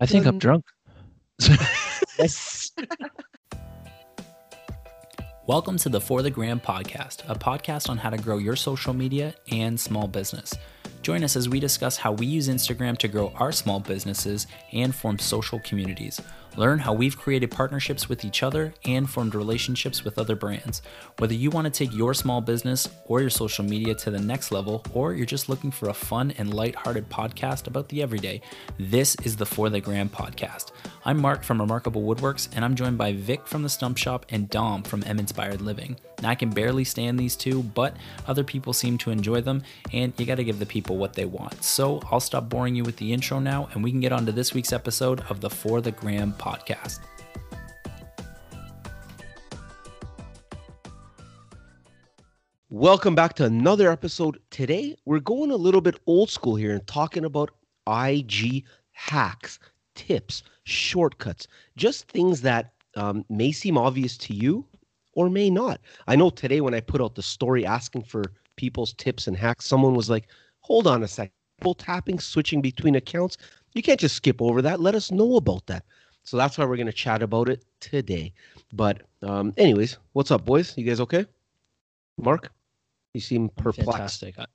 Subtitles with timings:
[0.00, 0.64] I think I'm drunk.
[2.18, 2.72] yes.
[5.46, 8.94] Welcome to the For the Gram podcast, a podcast on how to grow your social
[8.94, 10.54] media and small business.
[11.02, 14.94] Join us as we discuss how we use Instagram to grow our small businesses and
[14.94, 16.20] form social communities.
[16.58, 20.82] Learn how we've created partnerships with each other and formed relationships with other brands.
[21.16, 24.52] Whether you want to take your small business or your social media to the next
[24.52, 28.42] level, or you're just looking for a fun and light-hearted podcast about the everyday,
[28.78, 30.72] this is the For the Gram podcast.
[31.06, 34.50] I'm Mark from Remarkable Woodworks, and I'm joined by Vic from the Stump Shop and
[34.50, 35.96] Dom from M Inspired Living.
[36.20, 37.96] Now, I can barely stand these two, but
[38.28, 39.62] other people seem to enjoy them,
[39.92, 41.64] and you got to give the people what they want.
[41.64, 44.32] So I'll stop boring you with the intro now, and we can get on to
[44.32, 46.41] this week's episode of the For the Gram podcast.
[52.68, 54.40] Welcome back to another episode.
[54.50, 57.50] Today, we're going a little bit old school here and talking about
[57.86, 59.60] IG hacks,
[59.94, 61.46] tips, shortcuts,
[61.76, 64.66] just things that um, may seem obvious to you
[65.12, 65.80] or may not.
[66.08, 68.24] I know today when I put out the story asking for
[68.56, 70.26] people's tips and hacks, someone was like,
[70.60, 71.34] hold on a second.
[71.60, 73.36] Full tapping, switching between accounts.
[73.74, 74.80] You can't just skip over that.
[74.80, 75.84] Let us know about that.
[76.24, 78.32] So that's why we're going to chat about it today.
[78.72, 80.76] But, um, anyways, what's up, boys?
[80.78, 81.26] You guys okay?
[82.18, 82.52] Mark,
[83.14, 83.90] you seem perplexed.
[83.90, 84.38] Fantastic.
[84.38, 84.46] I,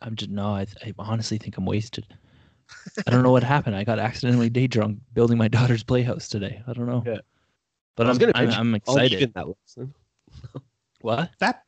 [0.00, 0.46] I'm just no.
[0.54, 2.06] I, I honestly think I'm wasted.
[3.06, 3.76] I don't know what happened.
[3.76, 6.62] I got accidentally day drunk building my daughter's playhouse today.
[6.66, 7.02] I don't know.
[7.06, 7.18] Yeah.
[7.96, 9.34] But I was I'm, gonna I'm, mention- I'm I'll leave excited.
[9.34, 9.94] that lesson.
[11.02, 11.30] What?
[11.38, 11.64] That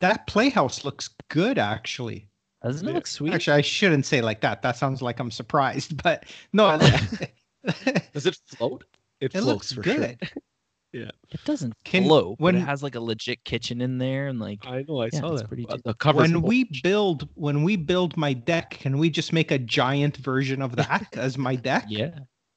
[0.00, 2.28] that playhouse looks good, actually.
[2.62, 2.94] Doesn't it Yeah.
[2.96, 3.32] look sweet?
[3.34, 4.62] Actually, I shouldn't say like that.
[4.62, 7.32] That sounds like I'm surprised, but no, it,
[8.12, 8.84] Does it float?
[9.20, 10.18] It, it floats looks for good.
[10.94, 11.04] sure.
[11.30, 14.38] it doesn't Can- float, but when- it has like a legit kitchen in there and
[14.40, 15.02] like I know.
[15.02, 15.48] I Yeah, saw it's that.
[15.48, 16.18] pretty Uh, the cover.
[16.18, 20.62] When we build when we build my deck, can we just make a giant version
[20.62, 21.84] of that as my deck?
[21.88, 22.10] yeah,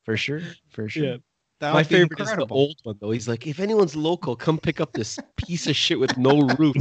[0.06, 1.04] for sure, for sure.
[1.06, 1.18] Yeah.
[1.60, 3.12] That My would be favorite is the old one though.
[3.12, 6.76] He's like, if anyone's local, come pick up this piece of shit with no roof.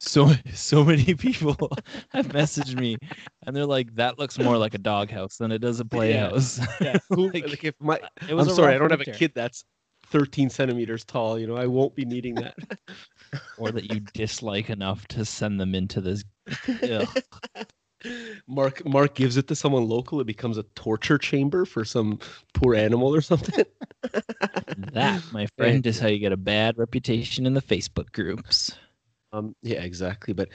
[0.00, 0.06] Yeah.
[0.08, 1.56] So so many people
[2.10, 2.96] have messaged me,
[3.46, 6.96] and they're like, "That looks more like a doghouse than it does a playhouse." Yeah.
[7.10, 9.64] Who, Like, like, if my, I'm sorry, I don't have a kid that's
[10.06, 11.38] 13 centimeters tall.
[11.38, 12.54] You know, I won't be needing that.
[13.58, 16.24] or that you dislike enough to send them into this.
[18.48, 20.20] Mark Mark gives it to someone local.
[20.20, 22.18] It becomes a torture chamber for some
[22.54, 23.66] poor animal or something.
[24.92, 28.72] That, my friend, is how you get a bad reputation in the Facebook groups.
[29.32, 30.34] Um, yeah, exactly.
[30.34, 30.48] But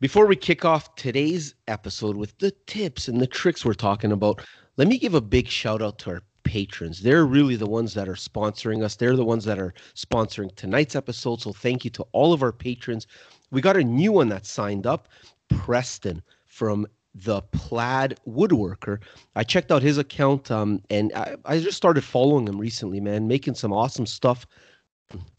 [0.00, 4.42] before we kick off today's episode with the tips and the tricks we're talking about,
[4.76, 7.02] let me give a big shout out to our patrons.
[7.02, 8.96] They're really the ones that are sponsoring us.
[8.96, 11.40] They're the ones that are sponsoring tonight's episode.
[11.40, 13.06] So thank you to all of our patrons.
[13.50, 15.08] We got a new one that signed up,
[15.48, 18.98] Preston from the Plaid Woodworker.
[19.34, 23.26] I checked out his account um, and I, I just started following him recently, man,
[23.26, 24.46] making some awesome stuff.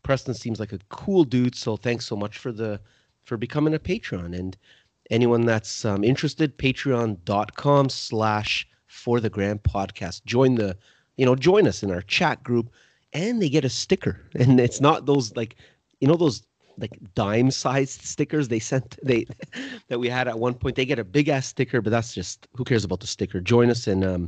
[0.03, 2.79] Preston seems like a cool dude, so thanks so much for the
[3.23, 4.37] for becoming a Patreon.
[4.37, 4.57] And
[5.11, 10.25] anyone that's um, interested, patreon.com slash for the gram podcast.
[10.25, 10.75] Join the,
[11.17, 12.69] you know, join us in our chat group
[13.13, 14.21] and they get a sticker.
[14.35, 15.55] And it's not those like,
[15.99, 16.43] you know, those
[16.77, 19.25] like dime sized stickers they sent they
[19.87, 20.75] that we had at one point.
[20.75, 23.39] They get a big ass sticker, but that's just who cares about the sticker?
[23.39, 24.27] Join us and um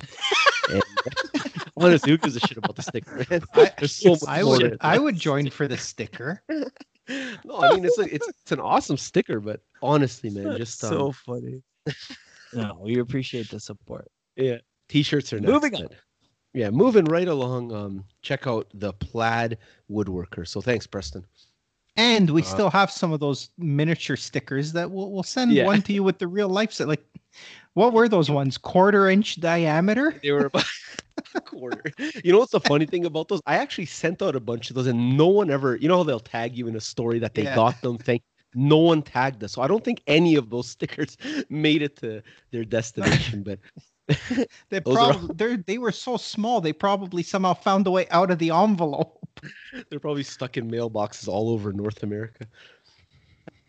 [0.71, 0.83] and
[1.79, 3.25] honestly, who gives a shit about the sticker.
[3.53, 4.77] I, There's so much I would.
[4.81, 6.41] I would join for the sticker.
[6.49, 10.89] no, I mean it's a, it's it's an awesome sticker, but honestly, man, just um,
[10.91, 11.61] so funny.
[12.53, 14.07] no, we appreciate the support.
[14.35, 14.57] yeah,
[14.89, 15.81] t-shirts are next, Moving on.
[15.83, 15.93] but-
[16.53, 17.71] Yeah, moving right along.
[17.73, 19.57] Um, check out the Plaid
[19.89, 20.47] Woodworker.
[20.47, 21.25] So thanks, Preston.
[21.95, 25.65] And we Uh, still have some of those miniature stickers that we'll, we'll send Yeah.
[25.65, 26.87] one to you with the real life set.
[26.87, 27.03] Like,
[27.73, 28.57] what were those ones?
[28.57, 30.19] Quarter inch diameter?
[30.23, 30.67] They were about a
[31.45, 31.83] quarter.
[32.23, 33.41] You know what's the funny thing about those?
[33.45, 35.75] I actually sent out a bunch of those, and no one ever.
[35.75, 37.55] You know how they'll tag you in a story that they Yeah.
[37.55, 37.97] got them.
[37.97, 38.21] Thank.
[38.55, 41.17] No one tagged us, so I don't think any of those stickers
[41.49, 42.21] made it to
[42.51, 43.43] their destination.
[43.43, 43.59] But
[44.69, 48.39] they're probably they they were so small they probably somehow found a way out of
[48.39, 49.19] the envelope.
[49.89, 52.47] they're probably stuck in mailboxes all over North America.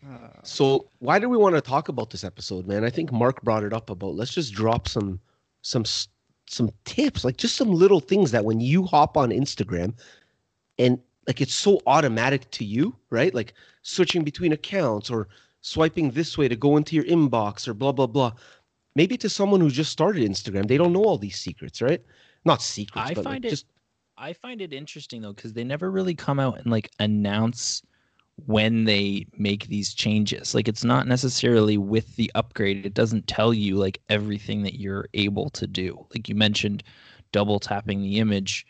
[0.05, 2.83] Uh, So why do we want to talk about this episode, man?
[2.83, 5.19] I think Mark brought it up about let's just drop some
[5.61, 5.85] some
[6.47, 9.93] some tips, like just some little things that when you hop on Instagram
[10.77, 13.33] and like it's so automatic to you, right?
[13.33, 13.53] Like
[13.83, 15.27] switching between accounts or
[15.61, 18.33] swiping this way to go into your inbox or blah blah blah.
[18.95, 22.01] Maybe to someone who just started Instagram, they don't know all these secrets, right?
[22.43, 23.65] Not secrets, I but like find it- just
[24.17, 27.81] I find it interesting though because they never really come out and like announce
[28.45, 30.55] when they make these changes.
[30.55, 32.85] Like it's not necessarily with the upgrade.
[32.85, 36.05] It doesn't tell you like everything that you're able to do.
[36.13, 36.83] Like you mentioned
[37.31, 38.65] double tapping the image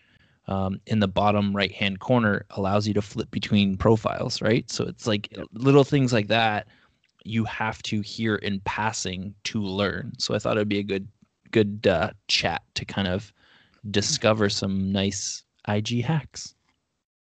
[0.48, 4.70] um, in the bottom right hand corner allows you to flip between profiles, right?
[4.70, 6.68] So it's like little things like that
[7.24, 10.14] you have to hear in passing to learn.
[10.18, 11.08] So I thought it'd be a good
[11.52, 13.34] good uh, chat to kind of
[13.90, 16.56] discover some nice IG hacks.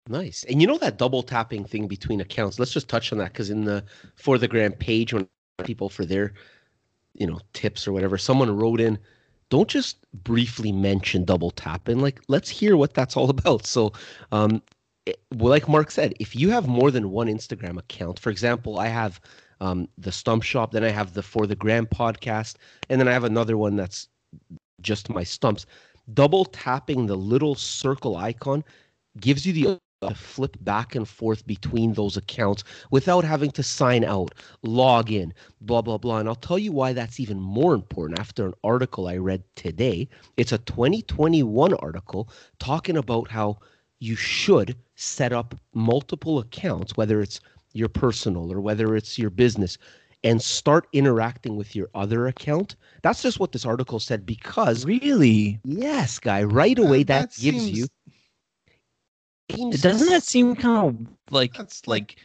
[0.08, 0.44] Nice.
[0.48, 2.60] And you know that double tapping thing between accounts?
[2.60, 3.84] Let's just touch on that because in the
[4.16, 5.28] for the gram page when
[5.64, 6.34] people for their
[7.16, 9.00] you know tips or whatever, someone wrote in,
[9.50, 12.00] don't just briefly mention double tapping.
[12.02, 13.66] Like let's hear what that's all about.
[13.66, 13.94] So
[14.32, 14.62] um
[15.06, 18.80] it, well, like Mark said, if you have more than one Instagram account, for example,
[18.80, 19.22] I have
[19.62, 22.56] um, the Stump Shop, then I have the For the Gram podcast,
[22.90, 24.08] and then I have another one that's
[24.82, 25.66] just my stumps.
[26.14, 28.64] Double tapping the little circle icon
[29.20, 29.80] gives you the
[30.10, 35.34] to flip back and forth between those accounts without having to sign out, log in,
[35.62, 36.18] blah, blah, blah.
[36.20, 40.08] And I'll tell you why that's even more important after an article I read today.
[40.38, 42.30] It's a 2021 article
[42.60, 43.58] talking about how
[44.00, 47.40] you should set up multiple accounts, whether it's
[47.74, 49.78] your personal or whether it's your business,
[50.24, 52.76] and start interacting with your other account.
[53.04, 55.60] That's just what this article said because Really?
[55.64, 57.88] yes, guy, right away that, that gives seems- you
[59.50, 62.18] doesn't that seem kind of like That's like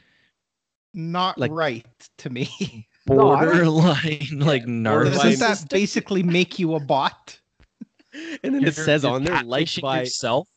[0.95, 1.87] Not Like- right
[2.19, 2.87] to me.
[3.07, 4.85] No, borderline like borderline.
[5.13, 7.39] Doesn't that basically make you a bot?
[8.43, 10.49] and then it You're- says on there liked by yourself.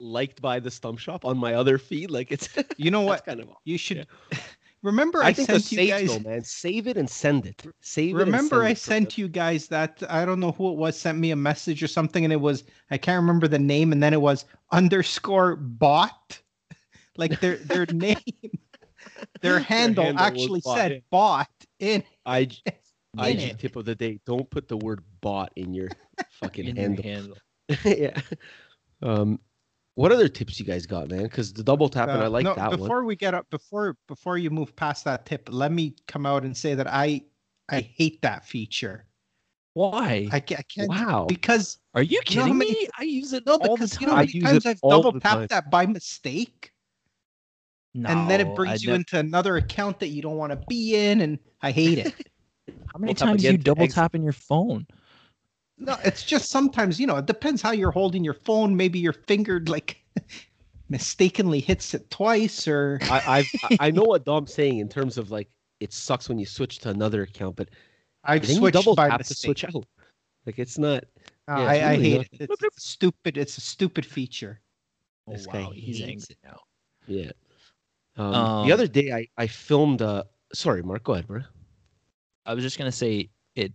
[0.00, 2.10] liked by the stump shop on my other feed.
[2.10, 3.24] Like it's You know what?
[3.24, 4.06] kind of You should
[4.86, 6.08] remember I, I, think sent you guys.
[6.08, 6.44] though, man.
[6.44, 7.66] Save it and send it.
[7.80, 8.18] Save it.
[8.18, 11.18] Remember, I and send sent you guys that I don't know who it was sent
[11.18, 14.12] me a message or something, and it was I can't remember the name, and then
[14.12, 16.40] it was underscore bot,
[17.16, 18.16] like their their name,
[19.40, 21.50] their handle, handle actually bot, said bot
[21.80, 22.48] in I
[23.18, 23.58] IG it.
[23.58, 24.20] tip of the day.
[24.24, 25.88] Don't put the word bot in your
[26.30, 27.04] fucking in your handle.
[27.04, 27.36] handle.
[27.84, 28.20] yeah.
[29.02, 29.40] Um,
[29.96, 31.24] what other tips you guys got, man?
[31.24, 32.78] Because the double tap and Uh, I like no, that one.
[32.78, 36.44] before we get up, before before you move past that tip, let me come out
[36.44, 37.22] and say that I
[37.68, 39.06] I hate that feature.
[39.74, 40.28] Why?
[40.32, 41.26] I, ca- I can't Wow.
[41.28, 42.88] because Are you You know kidding many- me?
[42.98, 44.00] I use it no, all the because time.
[44.02, 46.70] you know how many times I've double tapped that by mistake.
[47.94, 51.22] and then it brings you into another account that you don't want to be in,
[51.22, 52.14] and I hate it.
[52.92, 53.94] How many Double tap times do you double exit.
[53.94, 54.86] tap in your phone?
[55.78, 58.76] No, it's just sometimes you know it depends how you're holding your phone.
[58.76, 59.96] Maybe your finger like
[60.88, 65.18] mistakenly hits it twice, or I, I've I- I know what Dom's saying in terms
[65.18, 65.48] of like
[65.80, 67.68] it sucks when you switch to another account, but
[68.24, 69.36] I've then you switched double by tap mistake.
[69.36, 69.84] to switch out.
[70.46, 71.04] Like it's not.
[71.48, 72.50] No, yeah, I, it's I really hate not- it.
[72.50, 73.36] It's, it's stupid.
[73.36, 74.60] It's a stupid feature.
[75.28, 76.60] Oh, This guy wow, he's hates angry now.
[77.06, 77.30] Yeah.
[78.16, 80.02] Um, Um, the other day I I filmed.
[80.02, 80.24] Uh,
[80.54, 81.04] sorry, Mark.
[81.04, 81.40] Go ahead, bro.
[82.46, 83.72] I was just gonna say it,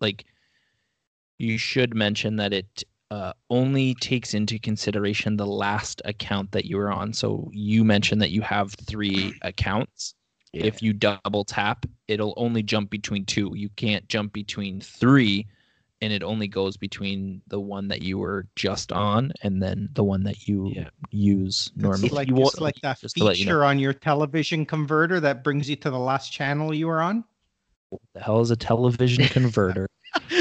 [0.00, 0.24] like,
[1.40, 6.76] you should mention that it uh, only takes into consideration the last account that you
[6.76, 7.12] were on.
[7.12, 10.14] So you mentioned that you have three accounts.
[10.52, 10.66] Yeah.
[10.66, 13.52] If you double tap, it'll only jump between two.
[13.54, 15.46] You can't jump between three,
[16.02, 20.04] and it only goes between the one that you were just on and then the
[20.04, 20.90] one that you Yeah.
[21.10, 22.06] use normally.
[22.06, 23.32] It's like, you it's like that just to you know.
[23.32, 27.24] feature on your television converter that brings you to the last channel you were on.
[27.88, 29.88] What the hell is a television converter?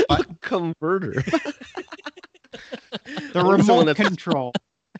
[0.09, 1.23] a converter.
[3.33, 4.51] The Only remote control.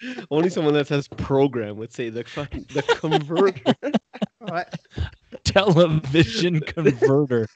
[0.32, 3.74] Only someone that says program would say the fucking the converter.
[4.40, 4.74] What?
[5.44, 7.48] television converter.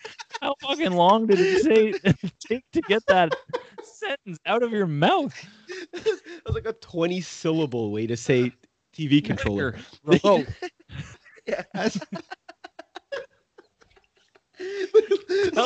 [0.41, 1.94] How fucking long did it say
[2.46, 3.34] take to get that
[3.84, 5.34] sentence out of your mouth?
[5.94, 8.51] That was like a 20 syllable way to say
[8.96, 9.75] TV controller.
[10.03, 10.48] Remote.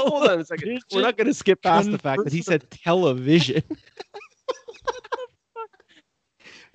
[0.05, 0.81] As- Hold on a second.
[0.91, 3.61] We're not going to skip past the fact that he said television.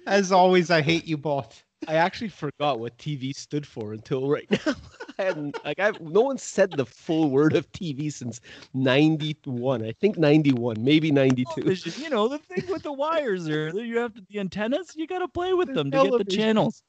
[0.06, 1.64] As always, I hate you both.
[1.86, 4.74] I actually forgot what TV stood for until right now.
[5.18, 8.40] I hadn't like I've no one said the full word of TV since
[8.74, 9.84] 91.
[9.84, 11.72] I think 91, maybe 92.
[12.02, 13.72] You know, the thing with the wires there.
[13.72, 16.82] that You have the antennas, you gotta play with The them to get the channels.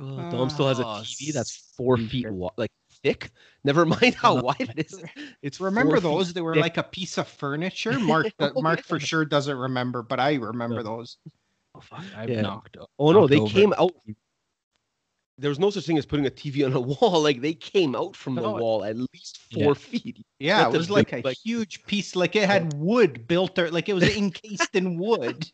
[0.00, 2.34] Oh, Dom still has a TV that's four feet stupid.
[2.34, 2.70] wide, like
[3.02, 3.30] thick.
[3.64, 4.42] Never mind how No.
[4.42, 5.02] wide it is.
[5.42, 6.32] It's Remember those?
[6.32, 6.62] They were thick.
[6.62, 7.98] like a piece of furniture.
[7.98, 8.84] Mark, uh, Oh, Mark yeah.
[8.86, 10.82] for sure doesn't remember, but I remember Yeah.
[10.82, 11.18] those.
[11.74, 12.40] Oh, fuck, I've Yeah.
[12.42, 12.76] knocked.
[12.76, 13.52] o- Oh no, knocked they over.
[13.52, 13.92] came out.
[15.40, 17.22] There was no such thing as putting a TV on a wall.
[17.22, 18.54] Like they came out from the No.
[18.54, 19.64] wall at least Yeah.
[19.66, 20.24] four feet.
[20.40, 22.16] Yeah, Like it was like a like- huge piece.
[22.16, 25.48] Like it had wood built there, like it was encased in wood.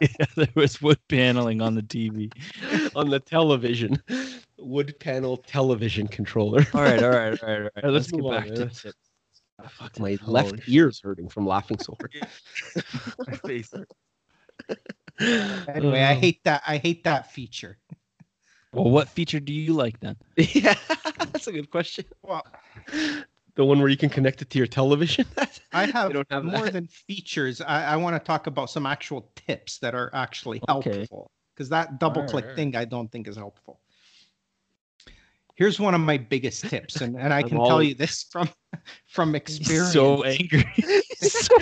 [0.00, 2.32] yeah, there was wood paneling on the TV.
[2.96, 4.02] on the television,
[4.58, 6.66] wood panel television controller.
[6.74, 7.70] All right, all right, all right, all right.
[7.84, 8.86] let's Let's, get move on, back to Let's-
[9.60, 12.12] ah, Fuck, my left ear's hurting from laughing so hard.
[13.26, 13.92] My face hurts.
[15.68, 16.18] Anyway, I oh.
[16.18, 16.62] hate that.
[16.66, 17.78] I hate that feature.
[18.72, 20.16] Well, what feature do you like then?
[20.36, 20.74] Yeah,
[21.16, 22.04] that's a good question.
[22.22, 22.44] Well,
[23.54, 25.26] The one where you can connect it to your television.
[25.72, 26.72] I have, don't have more that.
[26.72, 27.60] than features.
[27.60, 30.96] I, I want to talk about some actual tips that are actually Okay.
[30.96, 31.30] helpful.
[31.54, 32.56] Because that double click Alright.
[32.56, 33.80] thing I don't think is helpful.
[35.54, 38.48] Here's one of my biggest tips, and, and I can tell you this from
[39.06, 39.90] from experience.
[39.92, 40.64] So angry.
[41.20, 41.56] so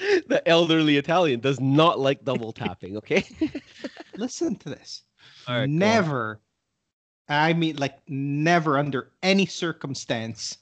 [0.00, 2.96] the elderly Italian does not like double tapping.
[2.96, 3.24] Okay.
[4.16, 5.02] Listen to this.
[5.46, 6.40] All right, never,
[7.28, 10.58] I mean, like never under any circumstance,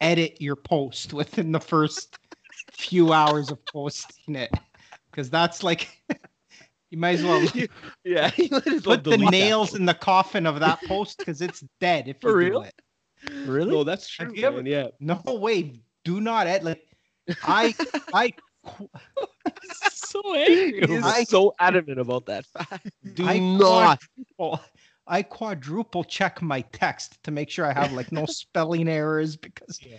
[0.00, 2.18] edit your post within the first
[2.72, 4.52] few hours of posting it,
[5.10, 5.88] because that's like
[6.92, 7.42] you might as well
[8.04, 8.30] yeah.
[8.36, 12.20] you well put the nails in the coffin of that post because it's dead if
[12.20, 12.62] For you do real?
[12.62, 12.74] it.
[13.46, 13.70] Really?
[13.72, 14.26] No, that's true.
[14.26, 14.88] Have you ever- Yeah.
[15.00, 15.80] No way.
[16.04, 16.64] Do not edit.
[16.64, 16.82] Like
[17.44, 17.74] I,
[18.14, 18.32] I,
[19.90, 20.86] so angry.
[20.86, 22.90] He is I- so adamant about that fact.
[23.14, 24.00] Do I not.
[24.38, 24.60] quadruple,
[25.06, 29.80] I quadruple check my text to make sure I have like no spelling errors because
[29.82, 29.96] Yeah.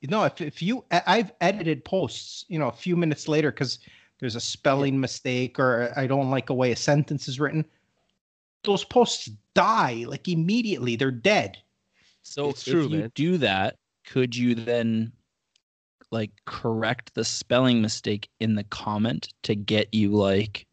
[0.00, 3.78] you know if if you I've edited posts you know a few minutes later because
[4.18, 7.64] there's a spelling mistake or I don't like a way a sentence is written.
[8.64, 10.96] Those posts die like immediately.
[10.96, 11.58] They're dead.
[12.22, 13.12] So It's if true, you man.
[13.14, 15.12] do that, could you then
[16.10, 20.66] like correct the spelling mistake in the comment to get you like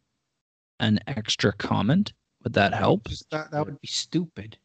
[0.80, 2.12] an extra comment?
[2.42, 3.08] Would that help?
[3.08, 4.56] Just that that would be stupid.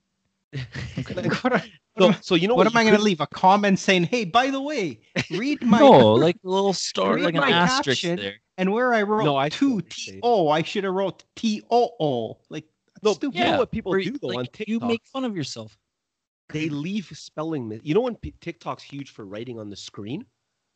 [0.56, 1.14] Okay.
[1.16, 1.54] Like what?
[1.54, 1.64] Are,
[2.00, 3.28] So, what am I- so you know what what, am I going to leave a
[3.28, 5.00] comment saying, "Hey, by the way,
[5.32, 8.36] read my no, like a little star, like an asterisk there.
[8.58, 10.18] and where I wrote No, I see two what you're saying.
[10.18, 12.38] T O, I should have wrote T O O.
[12.50, 12.66] Like
[13.04, 13.38] No, stupid.
[13.38, 14.68] you know what people Where do though like, on TikTok?
[14.68, 15.78] You make fun of yourself.
[16.50, 17.68] they leave spelling.
[17.70, 20.26] mi- You know when P- TikTok's huge for writing on the screen,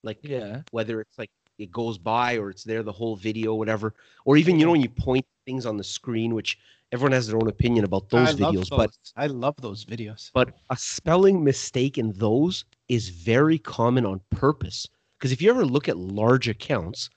[0.03, 0.61] like Yeah.
[0.71, 3.93] whether it's like it goes by or it's there the whole video, whatever,
[4.25, 6.57] or even you know when you point things on the screen, which
[6.93, 8.91] everyone has their own opinion about those I videos, but.
[9.17, 10.29] I love those videos.
[10.33, 15.65] but a spelling mistake in those is very common on purpose because if you ever
[15.65, 17.09] look at large accounts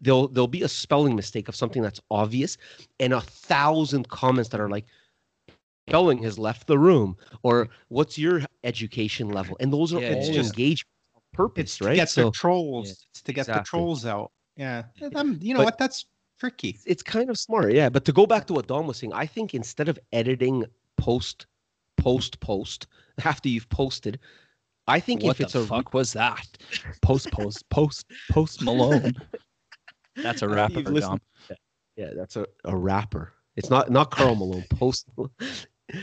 [0.00, 2.56] there'll there'll be a spelling mistake of something that's obvious
[3.00, 4.86] and a thousand comments that are like
[5.88, 10.24] spelling has left the room or what's your education level and those are Yeah, all
[10.30, 10.40] yeah.
[10.42, 10.88] engagement
[11.32, 12.88] purpose It's to right get so the trolls.
[12.88, 14.30] Yeah, to get the trolls out.
[14.56, 14.84] Yeah.
[15.16, 15.78] I'm- you know But- what?
[15.78, 16.06] That's
[16.38, 16.78] tricky.
[16.86, 19.26] it's kind of smart yeah but to go back to what Dom was saying i
[19.26, 20.64] think instead of editing
[20.96, 21.46] post
[21.96, 22.86] post post
[23.24, 24.18] after you've posted
[24.86, 26.46] i think What if it's a fuck was that?
[27.00, 29.14] Post, post, post, post Malone.
[30.22, 31.20] That's a rapper, Dom.
[31.96, 33.32] Yeah, that's a, a rapper.
[33.56, 34.64] It's not not Karl Malone.
[34.70, 35.08] Post,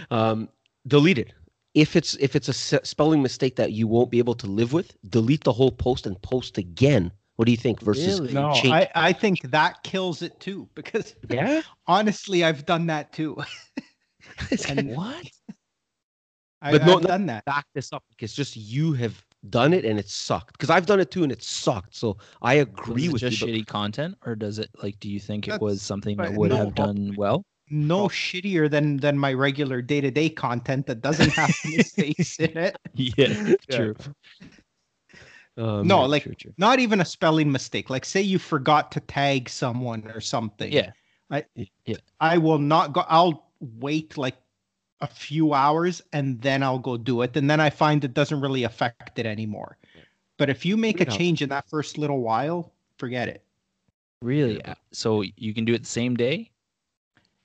[0.09, 0.50] um,
[0.88, 1.33] delete it.
[1.73, 2.53] If it's if it's a
[2.85, 6.21] spelling mistake that you won't be able to live with, delete the whole post and
[6.21, 7.11] post again.
[7.41, 7.81] What do you think?
[7.81, 8.33] Versus Really?
[8.36, 13.12] No, change- I, I think that kills it too because yeah, honestly, I've done that
[13.13, 13.36] too.
[14.69, 15.25] And- What?
[16.62, 17.43] I, But no, I've no- done that.
[17.45, 20.51] back this up because just you have done it and it sucked.
[20.53, 21.95] Because I've done it too and it sucked.
[21.95, 23.48] So I agree Was with just you.
[23.48, 25.00] but- shitty content, or does it like?
[25.00, 27.43] Do you think it was something that would no, have done well?
[27.71, 28.07] No oh.
[28.10, 32.77] shittier than than my regular day to day content that doesn't have mistakes in it.
[32.93, 33.55] Yeah, Yeah.
[33.71, 33.95] true.
[35.58, 36.53] Um, No, like true, true.
[36.58, 37.89] not even a spelling mistake.
[37.89, 40.72] Like say you forgot to tag someone or something.
[40.72, 40.91] Yeah.
[41.29, 41.46] I
[41.86, 41.98] Yeah.
[42.20, 44.38] I will not go I'll wait like
[45.01, 47.36] a few hours and then I'll go do it.
[47.36, 49.77] And then I find it doesn't really affect it anymore.
[50.38, 53.43] But if you make a change in that first little while, forget it.
[54.22, 54.62] Really?
[54.91, 56.51] So you can do it the same day?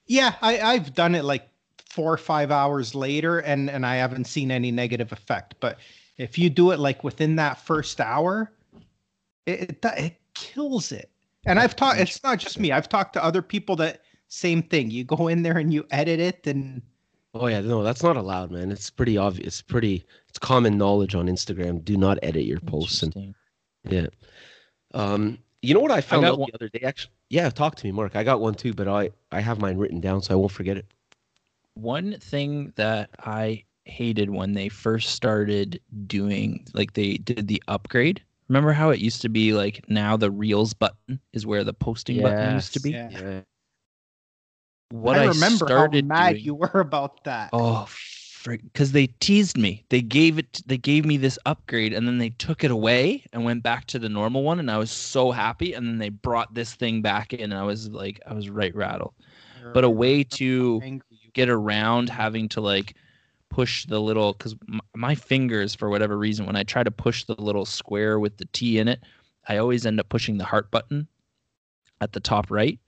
[0.07, 1.49] Yeah, I, I've done it like
[1.91, 5.55] four or five hours later and, and I haven't seen any negative effect.
[5.61, 5.79] But
[6.19, 8.53] if you do it like within that first hour,
[9.47, 11.11] it, it, it kills it.
[11.47, 12.73] And I've talked, it's not just me.
[12.73, 14.91] I've talked to other people that same thing.
[14.91, 16.83] You go in there and you edit it and
[17.39, 18.73] Oh yeah, no, that's not allowed, man.
[18.73, 19.47] It's pretty obvious.
[19.47, 20.07] It's pretty.
[20.29, 21.85] It's common knowledge on Instagram.
[21.85, 23.35] Do not edit your posts and
[23.85, 24.07] Yeah.
[24.95, 26.81] Um, you know what I found got out one- the other day?
[26.83, 28.17] Actually, yeah, talk to me, Mark.
[28.17, 30.79] I got one too, but I I have mine written down, so I won't forget
[30.79, 30.87] it.
[31.75, 38.23] One thing that I hated when they first started doing, like they did the upgrade.
[38.49, 42.23] Remember how it used to be like now the Reels button is where the posting
[42.23, 42.91] button used to be?
[42.91, 43.41] Yeah.
[44.91, 47.51] What I I, remember how mad doing, you were about that.
[47.53, 47.89] Oh,
[48.45, 49.85] because they teased me.
[49.89, 50.63] They gave it.
[50.67, 53.99] They gave me this upgrade, and then they took it away and went back to
[53.99, 55.73] the normal one, and I was so happy.
[55.73, 58.75] And then they brought this thing back in, and I was like, I was right
[58.77, 59.15] rattled.
[59.75, 61.01] But a way to
[61.33, 62.95] get around having to like
[63.51, 67.25] push the little because m- my fingers for whatever reason when I try to push
[67.25, 69.01] the little square with the T in it,
[69.49, 71.07] I always end up pushing the heart button
[72.01, 72.79] at the top right.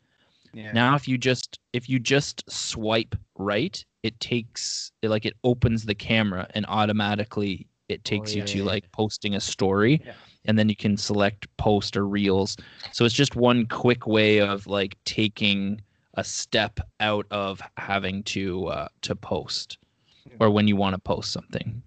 [0.53, 0.73] Yeah.
[0.73, 5.85] Now if you just if you just swipe right, it takes it, like it opens
[5.85, 10.03] the camera and automatically it takes you yeah, to yeah, like posting a story
[10.45, 12.57] and then you can select post or reels.
[12.93, 15.81] So it's just one quick way of like taking
[16.15, 19.79] a step out of having to uh, to post
[20.41, 21.83] or when you want to post something.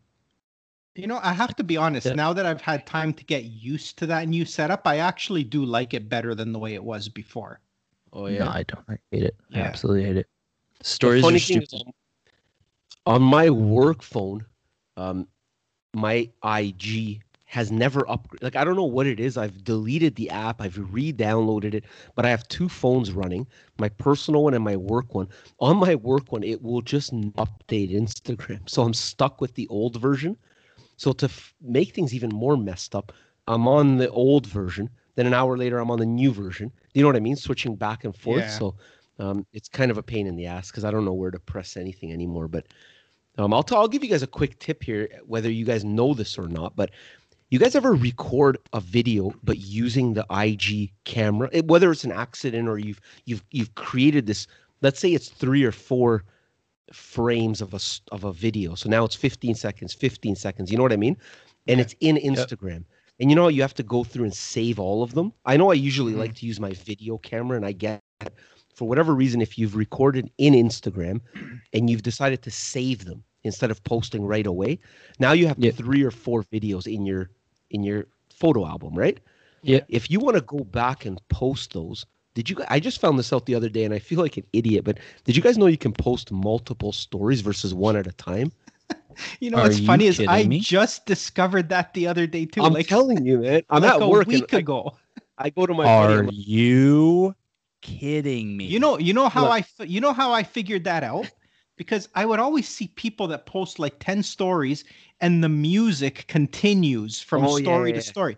[0.95, 2.07] You know, I have to be honest.
[2.07, 2.13] Yeah.
[2.13, 5.63] Now that I've had time to get used to that new setup, I actually do
[5.63, 7.61] like it better than the way it was before.
[8.13, 8.83] Oh yeah, No, I don't.
[8.89, 9.35] I hate it.
[9.53, 10.27] I absolutely hate it.
[10.79, 11.87] The Stories are funny thing stupid.
[11.87, 11.93] is,
[13.05, 14.45] on my work phone,
[14.97, 15.27] um,
[15.93, 18.43] my IG has never upgraded.
[18.43, 19.37] Like I don't know what it is.
[19.37, 20.61] I've deleted the app.
[20.61, 23.45] I've re-downloaded it, but I have two phones running:
[23.77, 25.27] my personal one and my work one.
[25.59, 29.99] On my work one, it will just update Instagram, so I'm stuck with the old
[29.99, 30.37] version.
[30.97, 33.11] So to f- make things even more messed up,
[33.47, 34.89] I'm on the old version.
[35.15, 36.71] Then an hour later, I'm on the new version.
[36.93, 37.35] You know what I mean?
[37.35, 38.43] Switching back and forth.
[38.43, 38.57] Yeah.
[38.59, 38.75] So
[39.19, 41.39] um, it's kind of a pain in the ass because I don't know where to
[41.39, 42.47] press anything anymore.
[42.47, 42.67] But
[43.37, 46.13] um, I'll t- I'll give you guys a quick tip here, whether you guys know
[46.13, 46.75] this or not.
[46.75, 46.91] But
[47.51, 52.11] you guys ever record a video but using the IG camera, It- whether it's an
[52.11, 54.47] accident or you've you've you've created this.
[54.81, 56.23] Let's say it's three or four
[56.93, 57.79] frames of a
[58.13, 58.73] of a video.
[58.75, 60.71] So now it's 15 seconds, 15 seconds.
[60.71, 61.17] You know what I mean?
[61.67, 62.85] And it's in Instagram.
[63.19, 65.33] And you know you have to go through and save all of them.
[65.45, 66.21] I know I usually mm-hmm.
[66.21, 68.33] like to use my video camera, and I get it.
[68.73, 71.19] for whatever reason if you've recorded in Instagram
[71.73, 74.79] and you've decided to save them instead of posting right away.
[75.19, 75.71] Now you have Yeah.
[75.71, 77.29] three or four videos in your
[77.71, 79.19] in your photo album, right?
[79.63, 79.81] Yeah.
[79.87, 82.57] If you want to go back and post those, did you?
[82.69, 84.85] I just found this out the other day, and I feel like an idiot.
[84.85, 88.51] But did you guys know you can post multiple stories versus one at a time?
[89.41, 90.59] You know Are what's funny is I me?
[90.61, 92.61] just discovered that the other day too.
[92.63, 93.61] I'm like telling you, man.
[93.69, 94.93] I'm like at a work and week I, ago.
[95.37, 95.85] I go to my.
[95.85, 97.35] Are you
[97.81, 98.65] kidding me?
[98.65, 99.65] You know, you know how Look.
[99.79, 101.29] I you know how I figured that out
[101.81, 104.83] because I would always see people that post like 10 stories
[105.19, 108.37] and the music continues from Oh, story yeah, to yeah, story.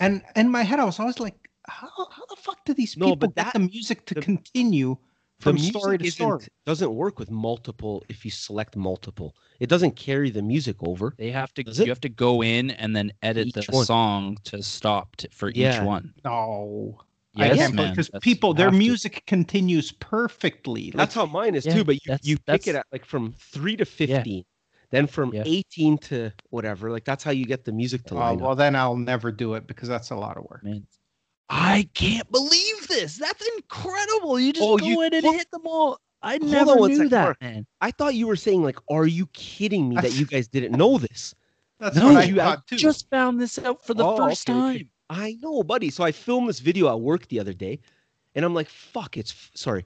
[0.00, 1.34] And in my head I was always like
[1.66, 4.20] how, how the fuck do these No, people but get that- the music to the-
[4.20, 4.98] continue
[5.40, 6.44] from music story to story?
[6.66, 9.34] doesn't work with multiple if you select multiple.
[9.60, 11.14] It doesn't carry the music over.
[11.16, 11.62] They have to.
[11.62, 11.86] Does it?
[11.86, 13.86] You have to go in and then edit Each the one.
[13.86, 15.80] song to stop t- for Yeah.
[15.80, 16.12] each one.
[16.22, 17.00] No.
[17.36, 17.90] I Yes, can't man.
[17.90, 18.78] because that's- people their have to.
[18.78, 20.92] music continues perfectly.
[20.94, 21.84] That's how mine is Yeah, too.
[21.84, 24.44] But you, you pick it at like from three to fifteen,
[24.90, 25.42] then from Yeah.
[25.44, 26.90] eighteen to whatever.
[26.90, 28.58] Like that's how you get the music to oh, line well up.
[28.58, 30.62] then I'll never do it because that's a lot of work.
[30.64, 30.86] Man,
[31.48, 33.16] I can't believe this.
[33.18, 34.38] That's incredible.
[34.38, 35.98] You just Oh, go you- in and hold- hit them all.
[36.22, 37.40] I never on knew that, Mark.
[37.42, 37.66] man.
[37.82, 40.96] I thought you were saying like, are you kidding me that you guys didn't know
[40.98, 41.34] this?
[41.80, 42.76] That's No, what I you- I thought too.
[42.76, 44.78] Just found this out for the Oh, first okay, okay.
[44.78, 44.90] time.
[45.14, 45.90] I know, buddy.
[45.90, 47.80] So I filmed this video at work the other day,
[48.34, 49.84] and I'm like, fuck, it's f- sorry,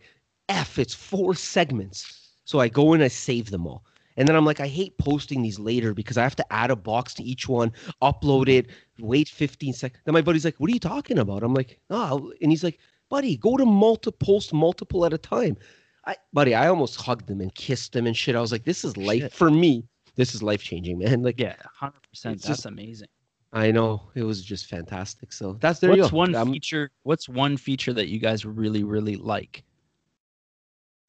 [0.48, 2.30] F, it's four segments.
[2.44, 3.84] So I go in, I save them all.
[4.16, 6.76] And then I'm like, I hate posting these later because I have to add a
[6.76, 8.66] box to each one, upload it,
[8.98, 10.00] wait 15 seconds.
[10.04, 11.44] Then my buddy's like, What are you talking about?
[11.44, 15.56] I'm like, Oh, and he's like, Buddy, go to multiple, post multiple at a time.
[16.04, 18.34] I, buddy, I almost hugged him and kissed him and shit.
[18.34, 19.32] I was like, This is life Shit.
[19.34, 19.86] for me.
[20.16, 21.22] This is life changing, man.
[21.28, 22.38] Like, Yeah, hundred percent.
[22.38, 23.08] That's just- amazing.
[23.52, 25.32] I know it was just fantastic.
[25.32, 26.90] So that's there you what's one I'm- feature?
[27.02, 29.64] What's one feature that you guys really, really like?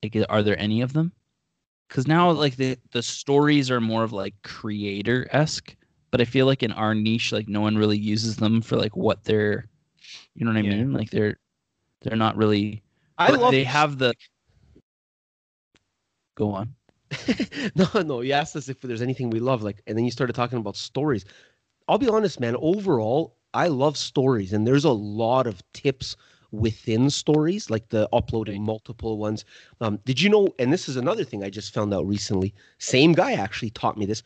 [0.03, 1.11] Like, are there any of them?
[1.87, 5.75] Because now, like the the stories are more of like creator esque,
[6.11, 8.95] but I feel like in our niche, like no one really uses them for like
[8.95, 9.65] what they're,
[10.35, 10.75] you know what I Yeah.
[10.77, 10.93] mean?
[10.93, 11.37] Like they're
[12.01, 12.83] they're not really.
[13.17, 14.13] I love they have the.
[16.35, 16.75] Go on.
[17.75, 18.21] no, no.
[18.21, 20.77] You asked us if there's anything we love, like, and then you started talking about
[20.77, 21.25] stories.
[21.89, 22.55] I'll be honest, man.
[22.59, 26.15] Overall, I love stories, and there's a lot of tips
[26.51, 29.43] within stories, like the uploading multiple ones.
[29.81, 30.53] Um, did you know?
[30.59, 32.53] And this is another thing I just found out recently.
[32.77, 34.21] Same guy actually taught me this.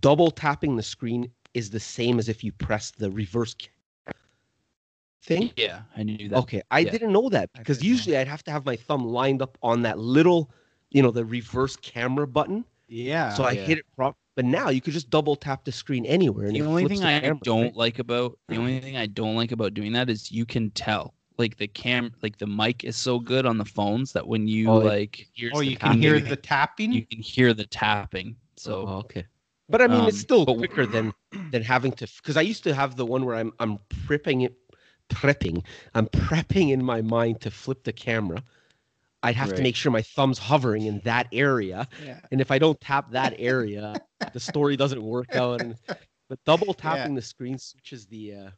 [0.00, 3.54] Double tapping the screen is the same as if you press the reverse
[5.22, 5.52] thing.
[5.56, 6.38] Yeah, I knew that.
[6.38, 6.90] Okay, I yeah.
[6.90, 10.00] didn't know that because usually I'd have to have my thumb lined up on that
[10.00, 10.50] little,
[10.90, 12.64] you know, the reverse camera button.
[12.88, 13.32] yeah.
[13.34, 13.64] so I yeah.
[13.66, 14.16] hit it prop.
[14.36, 16.46] But now you could just double tap the screen anywhere.
[16.46, 17.76] And the only thing the I camera, don't right?
[17.76, 21.14] like about the only thing I don't like about doing that is you can tell
[21.38, 24.68] like the cam like the mic is so good on the phones that when you
[24.70, 26.92] Oh, it like here's oh, the you can hear the tapping.
[26.92, 28.36] you can hear the tapping.
[28.56, 29.24] So Oh, okay.
[29.68, 31.12] But I mean, it's Um, still but- quicker than
[31.52, 32.06] than having to.
[32.16, 34.54] Because I used to have the one where I'm I'm prepping it,
[35.10, 35.62] prepping.
[35.94, 38.42] I'm prepping in my mind to flip the camera.
[39.24, 41.88] I'd have to make sure my thumb's hovering in that area.
[42.04, 42.20] Yeah.
[42.30, 43.94] And if I don't tap that area,
[44.32, 45.60] the story doesn't work out.
[45.62, 45.76] And,
[46.28, 48.50] but double tapping the screen switches the uh,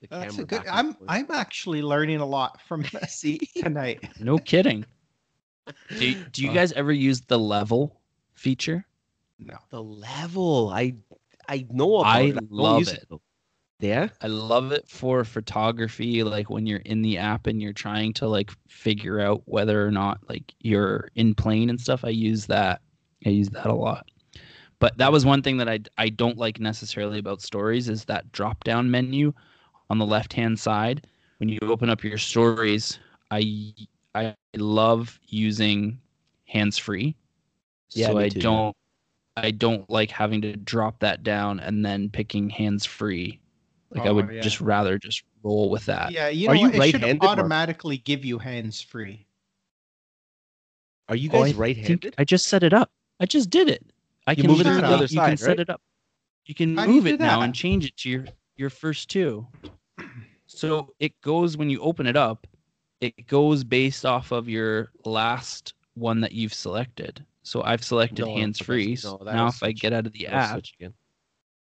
[0.00, 0.42] the That's camera.
[0.42, 0.66] a good.
[0.66, 1.10] I'm forth.
[1.10, 3.38] I'm actually learning a lot from see.
[3.62, 4.02] tonight.
[4.20, 4.84] No kidding.
[5.98, 8.00] Do, do you Uh, guys ever use the level
[8.34, 8.84] feature?
[9.38, 9.56] No.
[9.70, 10.94] The level, I
[11.48, 12.32] I know about I it.
[12.34, 13.06] don't love use it.
[13.84, 14.08] Yeah.
[14.22, 18.26] I love it for photography, like when you're in the app and you're trying to
[18.26, 22.02] like figure out whether or not like you're in plane and stuff.
[22.02, 22.80] I use that.
[23.26, 24.06] I use that a lot.
[24.78, 28.32] But that was one thing that I I don't like necessarily about stories is that
[28.32, 29.34] drop down menu
[29.90, 32.98] on the left hand side when you open up your stories.
[33.30, 33.74] I
[34.14, 36.00] I love using
[36.46, 37.16] hands free.
[37.90, 38.40] Yeah, so I too.
[38.40, 38.76] don't
[39.36, 43.40] I don't like having to drop that down and then picking hands free.
[43.94, 44.40] Like oh, I Oh, would yeah.
[44.40, 46.10] just rather just roll with that.
[46.10, 46.68] Yeah, you Are know you?
[46.68, 47.30] It should right-handed, Mark?
[47.38, 49.26] automatically give you hands free.
[51.08, 52.14] Are you Oh, guys think right-handed?
[52.18, 52.90] I just set it up.
[53.20, 53.84] I just did it.
[54.26, 55.60] I You can move it to the literally- other you side, can set right?
[55.60, 55.80] it up.
[56.46, 58.24] You can How do you move do it now and change it to your
[58.56, 59.46] your first two.
[60.46, 62.46] So it goes when you open it up,
[63.00, 67.24] it goes based off of your last one that you've selected.
[67.42, 68.96] So I've selected No, hands free.
[69.04, 70.94] No, now if I get out of the app, switch again.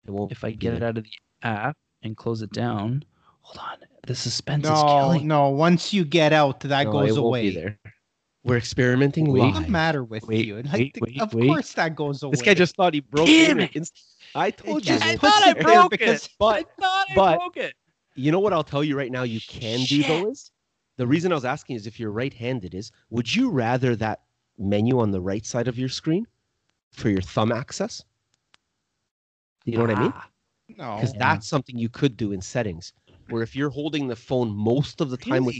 [0.07, 0.33] It won't.
[0.33, 1.11] if I get it out of the
[1.43, 3.05] app and close it down,
[3.41, 3.79] hold on.
[4.07, 5.27] The suspense is No, killing.
[5.29, 5.51] no.
[5.51, 7.43] Once you get out, that No, goes it won't away.
[7.51, 7.79] Be there.
[8.45, 9.41] We're experimenting Wait.
[9.41, 10.55] What's the matter with Wait, you?
[10.55, 11.47] wait, Like, wait, of wait.
[11.49, 12.31] course that goes away.
[12.31, 13.75] This guy just thought he broke Damn it.
[13.77, 13.91] it.
[14.35, 15.11] I told just you.
[15.11, 16.33] I thought I it broke because- it.
[16.39, 17.75] But I thought I but- broke it.
[18.15, 20.29] you know what I'll tell you right now you can do though Shit.
[20.29, 20.51] is
[20.97, 24.23] the reason I was asking is if you're right-handed is would you rather that
[24.57, 26.27] menu on the right side of your screen
[26.93, 28.03] for your thumb access?
[29.65, 30.13] You know what I mean?
[30.77, 30.97] No.
[30.97, 32.93] Because that's something you could do in settings.
[33.29, 35.57] Where if you're holding the phone most of the time with?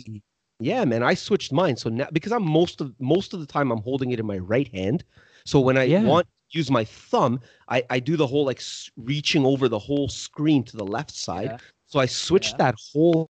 [0.61, 1.77] Yeah, man, I switched mine.
[1.77, 4.39] So now because I'm most of most of the time I'm holding it in my
[4.39, 5.05] right hand.
[5.45, 6.03] So when I Yeah.
[6.03, 9.79] want to use my thumb, I I do the whole like s- reaching over the
[9.79, 11.53] whole screen to the left side.
[11.53, 11.59] Yeah.
[11.87, 12.59] So I switched Yeah.
[12.59, 13.29] that whole.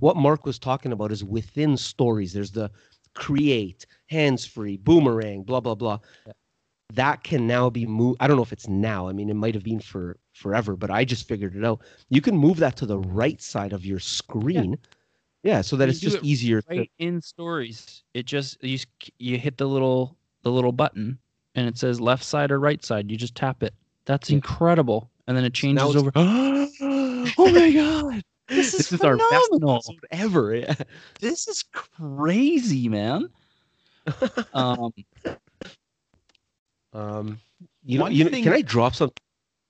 [0.00, 2.32] What Mark was talking about is within stories.
[2.32, 2.70] There's the
[3.14, 5.98] create, hands free, boomerang, blah blah blah.
[6.92, 7.04] Yeah.
[7.04, 8.18] That can now be moved.
[8.20, 9.08] I don't know if it's now.
[9.08, 11.80] I mean, it might have been for forever, but I just figured it out.
[12.10, 14.78] You can move that to the right side of your screen.
[15.42, 18.78] Yeah, so that You it's just it easier to right in stories it just you
[19.18, 21.18] you hit the little the little button
[21.54, 23.74] and it says left side or right side you just tap it
[24.04, 24.36] that's Yeah.
[24.36, 29.50] incredible and then it changes over oh my god this is, this is our best
[29.52, 30.54] episode ever.
[30.54, 30.74] Yeah.
[31.20, 33.28] this is crazy man
[34.54, 34.92] um
[36.92, 37.38] Um,
[37.84, 39.10] you know, you know, thing- can I drop some?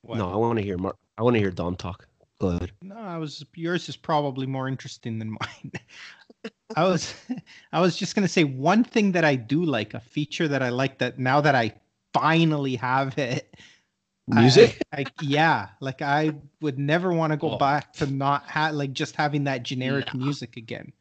[0.02, 0.18] What?
[0.18, 0.96] No, I want to hear Mark.
[1.18, 2.06] I want to hear Dom talk.
[2.40, 2.72] Go ahead.
[2.82, 5.72] No, I was yours is probably more interesting than mine.
[6.76, 7.14] I was
[7.72, 10.70] I was just gonna say one thing that I do like, a feature that I
[10.70, 11.72] like that now that I
[12.12, 13.54] finally have it.
[14.28, 14.80] Music.
[14.92, 17.58] I, yeah, like I would never want to go Oh.
[17.58, 20.24] back to not have like just having that generic No.
[20.24, 20.92] music again.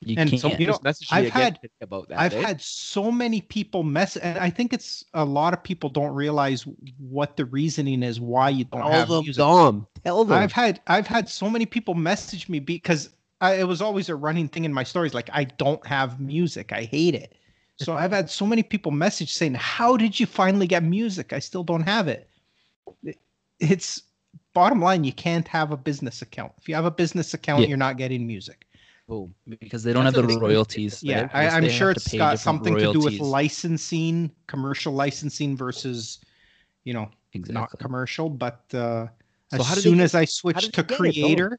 [0.00, 2.20] You And can't so- you know, message I've had- about that.
[2.20, 2.40] I've eh?
[2.46, 6.66] had so many people mess, and I think it's a lot of people don't realize
[6.98, 9.38] what the reasoning is why you don't Tell have them, music.
[9.38, 9.86] Dom.
[10.04, 10.36] Tell them.
[10.38, 14.16] I've had I've had so many people message me because I, it was always a
[14.16, 15.14] running thing in my stories.
[15.14, 16.72] Like I don't have music.
[16.72, 17.34] I hate it.
[17.78, 21.32] So I've had so many people message saying, "How did you finally get music?
[21.32, 22.28] I still don't have it."
[23.02, 23.18] It-
[23.60, 24.02] It's
[24.52, 25.04] bottom line.
[25.04, 26.52] You can't have a business account.
[26.58, 27.68] If you have a business account, Yeah.
[27.68, 28.65] you're not getting music.
[29.08, 29.32] Boom.
[29.60, 31.30] because they don't That's have the big- royalties Yeah, there.
[31.32, 36.18] I, I'm sure it's got different something to do with licensing, commercial licensing versus,
[36.84, 38.28] you know, not commercial.
[38.28, 39.06] But uh,
[39.52, 40.96] So as did they soon get- as I did switched to get it, though?
[40.96, 41.58] creator,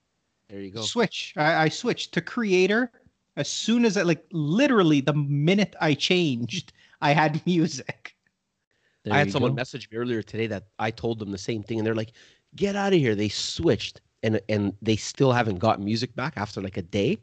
[0.50, 0.82] There you go.
[0.82, 1.34] switch.
[1.38, 2.92] I, I switched to creator
[3.38, 8.16] as soon as I like literally the minute I changed, I had music.
[9.06, 9.56] There I had someone go.
[9.56, 12.12] message me earlier today that I told them the same thing, and they're like,
[12.58, 16.62] "Get out of here!" They switched, and and they still haven't got music back after
[16.62, 17.18] like a day.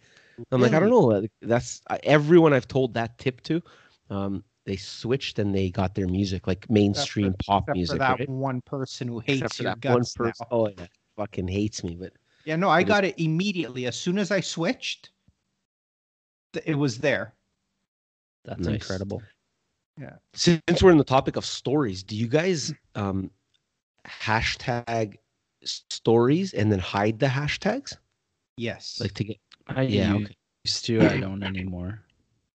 [0.51, 1.27] I'm like, I don't know.
[1.43, 3.63] That's everyone I've told that tip to.
[4.11, 7.95] Um, they switched and they got their music like mainstream pop Except music.
[7.95, 8.29] for that right?
[8.29, 10.25] one person who hates Except for that one guts now.
[10.27, 10.47] person.
[10.51, 11.95] Oh yeah, fucking hates me.
[11.95, 12.13] But
[12.45, 15.11] Yeah, no, I is- got it immediately as soon as I switched.
[16.65, 17.35] It was there.
[18.45, 18.75] that's Nice.
[18.75, 19.23] incredible
[20.01, 20.17] Yeah.
[20.35, 23.31] since we're in the topic of stories, do you guys um,
[24.07, 25.17] hashtag
[25.65, 27.97] stories and then hide the hashtags
[28.57, 29.39] Yes, like to get?
[29.69, 30.15] i Yeah,
[30.65, 31.01] used okay.
[31.09, 32.01] to i don't anymore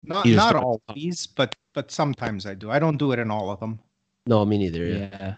[0.03, 2.71] not you just not don't- always, but but sometimes I do.
[2.71, 3.79] I don't do it in all of them.
[4.25, 4.85] No, me neither.
[4.85, 4.97] Yeah.
[5.11, 5.35] yeah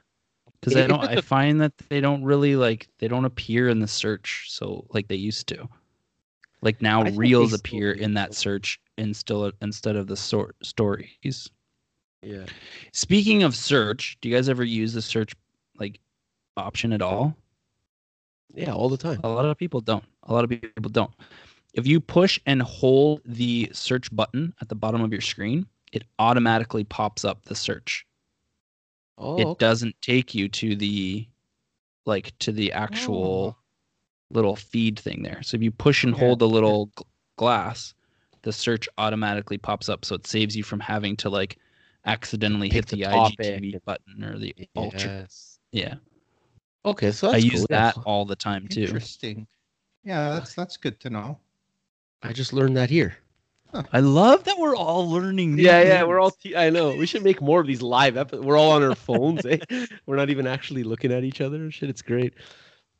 [0.60, 3.80] because If i don't I find that they don't really like they don't appear in
[3.80, 5.68] the search so like they used to
[6.62, 8.36] like now I reels appear do, in that though.
[8.36, 11.50] search instead instead of the sort stories.
[12.22, 12.46] Yeah.
[12.94, 15.34] Speaking of search, do you guys ever use the search
[15.80, 16.00] like
[16.56, 17.36] option at all?
[18.54, 19.20] Yeah, all the time.
[19.24, 20.04] A lot of people don't.
[20.24, 21.12] A lot of people don't.
[21.74, 26.04] If you push and hold the search button at the bottom of your screen, it
[26.20, 28.06] automatically pops up the search.
[29.18, 29.60] Oh, it okay.
[29.60, 31.28] doesn't take you to the
[32.06, 33.64] like to the actual oh.
[34.32, 35.42] little feed thing there.
[35.44, 37.06] So if you push and hold the little gl-
[37.38, 37.94] glass,
[38.42, 41.58] the search automatically pops up so it saves you from having to like
[42.06, 45.00] accidentally Pick hit the, the IGTV button or the ultra.
[45.00, 45.60] Yes.
[45.72, 45.96] Yeah.
[46.86, 47.68] Okay, so I that's use cool.
[47.70, 47.92] yeah.
[47.92, 48.82] that all the time too.
[48.84, 49.48] Interesting.
[50.04, 51.38] Yeah, that's that's good to know.
[52.24, 53.16] I just learned that here.
[53.94, 55.56] I love that we're all learning.
[55.56, 56.32] new Yeah, yeah, we're all.
[56.32, 56.54] things.
[56.54, 56.94] T- I know.
[56.96, 58.46] We should make more of these live episodes.
[58.46, 59.46] We're all on our phones.
[59.46, 59.60] eh?
[60.06, 61.72] We're not even actually looking at each other.
[61.72, 62.34] Shit, it's great.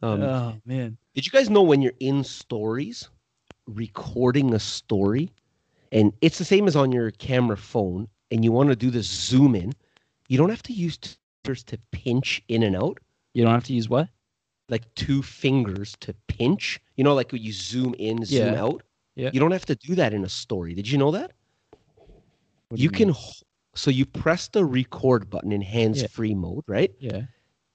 [0.02, 0.98] Um, oh man.
[1.14, 3.10] Did you guys know when you're in stories,
[3.68, 5.30] recording a story,
[5.92, 9.04] and it's the same as on your camera phone, and you want to do the
[9.04, 9.74] zoom in,
[10.30, 11.12] you don't have to use t-
[11.44, 12.98] fingers to pinch in and out,
[13.34, 14.10] You don't have to use what?
[14.70, 16.80] like two fingers to pinch.
[16.96, 18.64] You know, like when you zoom in, zoom Yeah.
[18.64, 18.84] out.
[19.16, 19.30] Yeah.
[19.34, 20.74] You don't have to do that in a story.
[20.74, 21.34] Did you know that?
[22.70, 23.10] What do you can.
[23.10, 23.44] h-
[23.76, 26.92] So you press the record button in hands-free mode, right?
[27.00, 27.24] Yeah.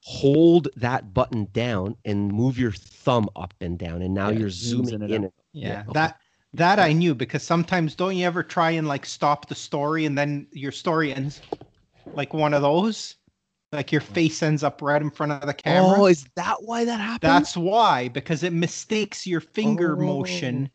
[0.05, 4.49] Hold that button down and move your thumb up and down, and now Yeah, you're
[4.49, 5.11] zooming in in.
[5.13, 5.91] and and- Yeah, okay.
[5.93, 6.19] that
[6.53, 10.17] that I knew because sometimes don't you ever try and like stop the story and
[10.17, 11.41] then your story ends
[12.13, 13.17] like one of those,
[13.77, 15.99] like your face ends up right in front of the camera.
[15.99, 17.29] Oh, is that why that happened?
[17.31, 20.03] That's why because it mistakes your finger Oh.
[20.03, 20.69] motion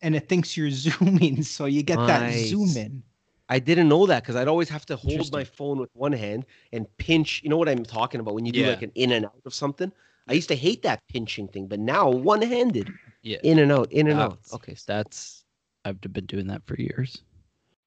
[0.00, 2.48] and it thinks you're zooming, so you get that Nice.
[2.48, 3.02] zoom in.
[3.50, 6.46] I didn't know that because I'd always have to hold my phone with one hand
[6.72, 7.42] and pinch.
[7.42, 8.68] You know what I'm talking about when you do Yeah.
[8.70, 9.92] like an in and out of something.
[10.26, 12.90] I used to hate that pinching thing, but now one-handed,
[13.22, 13.38] Yeah.
[13.44, 14.38] in and out, in and out.
[14.54, 15.44] Okay, so That's
[15.84, 17.22] I've been doing that for years.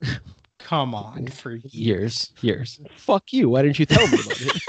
[0.63, 1.74] Come on, for years.
[1.74, 2.32] Years.
[2.41, 2.80] Years.
[2.95, 3.50] fuck you.
[3.50, 4.62] Why didn't you tell me about it?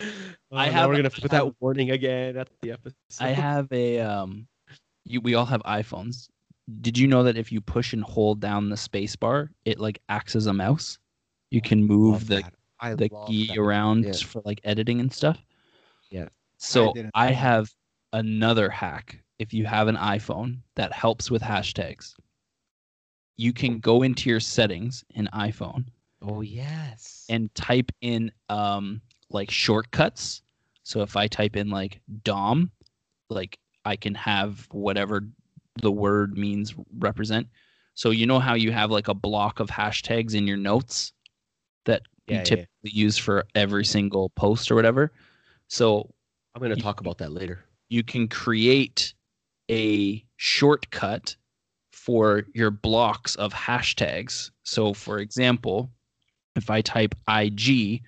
[0.00, 0.06] I
[0.50, 2.94] Oh, now have- We're gonna I put that warning again at the episode.
[3.20, 4.46] I have a um
[5.04, 6.28] you we all have iPhones.
[6.80, 10.00] Did you know that if you push and hold down the space bar, it like
[10.08, 10.98] acts as a mouse?
[11.50, 12.42] You can move the
[12.96, 13.58] the key that.
[13.58, 14.12] around Yeah.
[14.12, 15.38] for like editing and stuff.
[16.10, 16.28] Yeah.
[16.58, 17.70] So didn't I, have
[18.12, 19.18] another hack.
[19.38, 22.14] If you have an iPhone that helps with hashtags,
[23.38, 25.86] you can go into your settings in iPhone
[26.22, 27.26] Oh yes.
[27.28, 30.42] and type in um like shortcuts.
[30.82, 32.70] So if I type in like Dom,
[33.30, 35.22] like I can have whatever
[35.82, 37.48] the word means represent.
[37.94, 41.12] So you know how you have like a block of hashtags in your notes
[41.86, 45.12] that Yeah, you yeah, typically use for every single post or whatever.
[45.68, 46.10] So
[46.54, 47.64] I'm gonna talk about that later.
[47.88, 49.14] you can create
[49.70, 51.36] a shortcut
[51.98, 54.50] for your blocks of hashtags.
[54.62, 55.90] So for example,
[56.56, 58.02] if I type IG,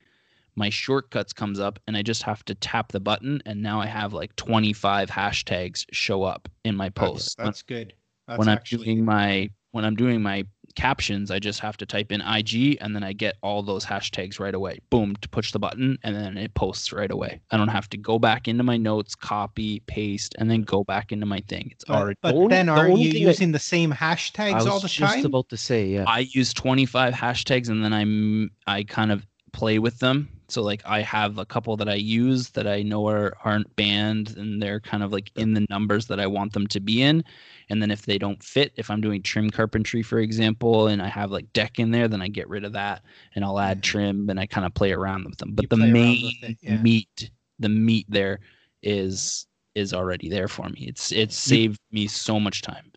[0.57, 3.87] my shortcuts comes up and I just have to tap the button and now I
[3.87, 7.37] have like 25 hashtags show up in my post.
[7.39, 7.95] When- That's good.
[8.29, 11.87] That's when I'm actually doing my when I'm doing my captions, I just have to
[11.87, 14.79] type in IG and then I get all those hashtags right away.
[14.91, 17.41] Boom, to push the button and then it posts right away.
[17.51, 21.13] I don't have to go back into my notes, copy, paste, and then go back
[21.13, 21.69] into my thing.
[21.73, 23.59] It's But, already but the only- then the aren't only you thing that- using the
[23.59, 25.25] same I hashtags was all the just time?
[25.25, 26.05] about to say, yeah.
[26.07, 27.93] I use 25 hashtags and then
[28.67, 30.29] i I kind of play with them.
[30.53, 34.37] So like I have a couple that I use that I know are aren't banned
[34.37, 37.25] and they're kind of like in the numbers that I want them to be in.
[37.69, 41.09] And then if they don't fit, if I'm doing trim carpentry, for example, and I
[41.09, 43.03] have like deck in there, then I get rid of that
[43.35, 45.55] and I'll add trim and I kind of play around with them.
[45.55, 46.77] But You the main it, yeah.
[46.77, 48.41] meat, the meat there
[48.83, 50.87] is is already there for me.
[50.89, 52.91] It's it's saved me so much time.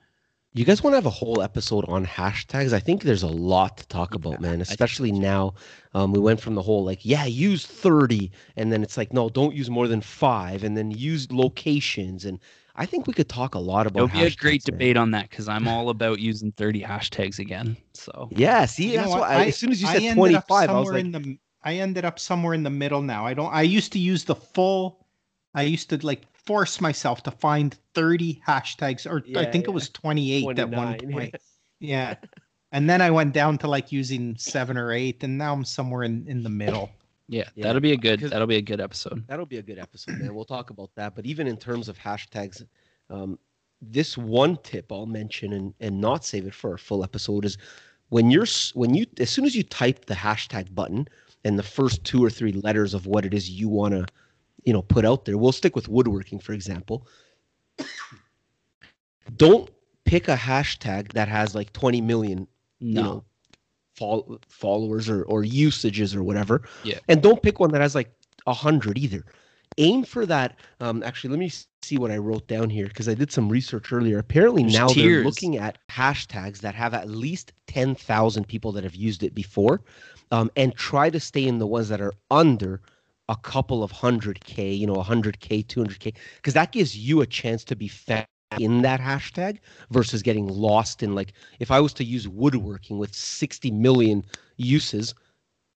[0.55, 2.73] You guys want to have a whole episode on hashtags?
[2.73, 4.61] I think there's a lot to talk about, man.
[4.61, 5.55] Especially now,
[5.95, 9.29] um, we went from the whole like, yeah, use thirty, and then it's like, no,
[9.29, 12.39] don't use more than five, and then use locations, and
[12.75, 14.11] I think we could talk a lot about.
[14.11, 14.77] It'll be a great man.
[14.77, 17.75] debate on that because I'm all about using 30 hashtags again.
[17.95, 19.21] So Yeah, see, You that's what?
[19.21, 19.35] why.
[19.35, 21.05] I, as soon as you I said ended twenty up five, I was somewhere like,
[21.05, 23.25] in the I ended up somewhere in the middle now.
[23.25, 25.07] I don't I used to use the full
[25.55, 29.71] I used to like force myself to find 30 hashtags or I Yeah, think it
[29.71, 31.35] was 28 at one point.
[31.79, 32.15] Yeah.
[32.71, 36.03] And then I went down to like using 7 or 8 and now I'm somewhere
[36.03, 36.89] in in the middle.
[37.27, 39.25] yeah, Yeah, that'll be a good that'll be a good episode.
[39.27, 40.33] That'll be a good episode, man.
[40.33, 41.15] We'll talk about that.
[41.15, 42.65] But even in terms of hashtags,
[43.09, 43.37] um,
[43.81, 47.57] this one tip I'll mention and, and not save it for a full episode is
[48.09, 51.07] when you're when you as soon as you type the hashtag button
[51.43, 54.05] and the first two or three letters of what it is you want to
[54.65, 55.37] you know put out there.
[55.37, 57.07] We'll stick with woodworking for example.
[59.37, 59.69] Don't
[60.05, 62.47] pick a hashtag that has like 20 million,
[62.81, 63.01] No.
[63.01, 63.23] you know,
[63.95, 66.63] fol- followers or, or usages or whatever.
[66.83, 66.99] Yeah.
[67.07, 68.11] And don't pick one that has like
[68.45, 69.23] a hundred either.
[69.77, 70.59] Aim for that.
[70.81, 73.91] Um, actually, let me see what I wrote down here because I did some research
[73.91, 74.19] earlier.
[74.19, 78.93] Apparently, There's now they're looking at hashtags that have at least 10,000 people that have
[78.95, 79.81] used it before
[80.31, 82.81] um, and try to stay in the ones that are under
[83.33, 87.63] a couple of hundred K, you know, 100K, 200K, because that gives you a chance
[87.65, 88.27] to be found
[88.59, 89.57] in that hashtag
[89.89, 94.23] versus getting lost in like if I was to use woodworking with 60 million
[94.57, 95.15] uses,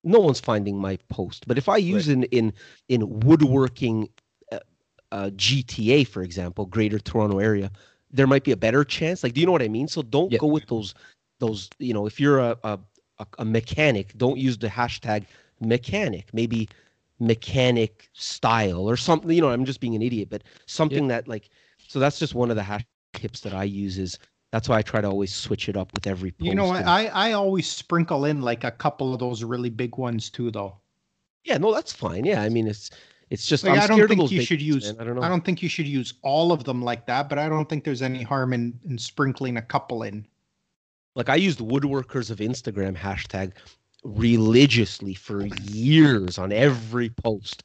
[0.03, 1.47] no one's finding my post.
[1.47, 2.53] But if I use in in
[2.89, 4.09] in woodworking
[4.51, 4.59] uh,
[5.11, 7.71] uh, GTA, for example, Greater Toronto Area,
[8.11, 9.23] there might be a better chance.
[9.23, 9.87] Like, do you know what I mean?
[9.87, 10.93] So don't go with those
[11.39, 11.69] those.
[11.79, 12.79] You know, if you're a, a
[13.39, 15.25] a mechanic, don't use the hashtag
[15.59, 16.25] mechanic.
[16.33, 16.69] Maybe
[17.19, 19.29] mechanic style or something.
[19.31, 21.49] You know, I'm just being an idiot, but something that like.
[21.87, 23.97] So that's just one of the hash tips that I use.
[23.97, 24.19] Is
[24.51, 26.31] that's why I try to always switch it up with every.
[26.31, 29.97] Post You know I I always sprinkle in like a couple of those really big
[29.97, 30.77] ones too, though.
[31.43, 32.25] yeah, no, that's fine.
[32.25, 32.89] Yeah, I mean, it's
[33.29, 33.63] it's just.
[33.63, 34.85] Like, I don't think you should ones, use.
[34.93, 35.01] man.
[35.01, 35.21] I don't know.
[35.21, 37.83] I don't think you should use all of them like that, but I don't think
[37.83, 40.25] there's any harm in in sprinkling a couple in.
[41.15, 43.53] like I used woodworkers of Instagram hashtag
[44.07, 47.63] religiously for years on every post.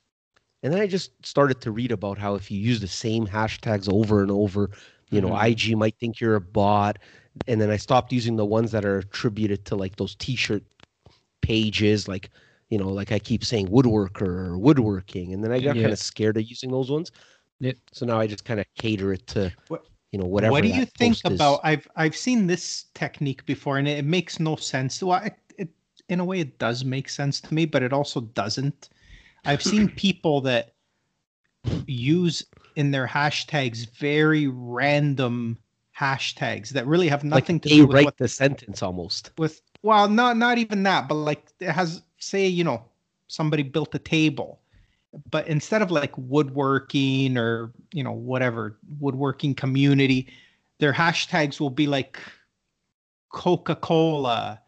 [0.62, 3.92] And then I just started to read about how if you use the same hashtags
[3.92, 4.70] over and over,
[5.10, 5.50] you know, Mhm.
[5.72, 6.98] IG might think you're a bot.
[7.46, 10.62] And then I stopped using the ones that are attributed to like those t-shirt
[11.42, 12.30] pages, like,
[12.70, 15.32] you know, like I keep saying woodworker or woodworking.
[15.32, 15.82] And then I got Yeah.
[15.82, 17.10] kind of scared of using those ones.
[17.60, 17.76] Yep.
[17.92, 20.52] So now I just kind of cater it to, What- you know, whatever.
[20.52, 21.40] what do you think post is.
[21.40, 21.60] about?
[21.64, 25.02] I've I've seen this technique before, and it, it makes no sense.
[25.02, 25.51] Well, it, it
[26.12, 28.90] in a way it does make sense to me, but it also doesn't.
[29.44, 30.74] I've seen people that
[31.86, 32.44] use
[32.76, 35.58] in their hashtags very random
[35.98, 39.30] hashtags that really have like nothing to they do with write what the sentence almost?
[39.38, 42.82] with well not not even that but like it has say you know
[43.28, 44.58] somebody built a table
[45.30, 50.26] but instead of like woodworking or you know whatever woodworking community
[50.78, 52.18] their hashtags will be like
[53.28, 54.58] coca-cola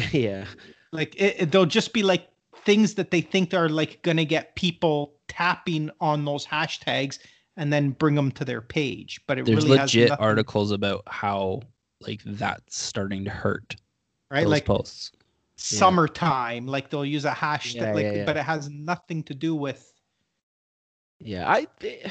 [0.12, 0.44] yeah.
[0.92, 2.28] Like it, it- they'll just be like
[2.64, 7.18] things that they think are like gonna get people tapping on those hashtags
[7.56, 11.02] and then bring them to their page but it There's really has legit articles about
[11.06, 11.60] how
[12.00, 13.76] like that's starting to hurt
[14.30, 15.12] right like posts.
[15.56, 18.24] summertime like they'll use a hashtag Yeah, like yeah, yeah.
[18.24, 19.92] but it has nothing to do with
[21.20, 22.08] Yeah, I, eh,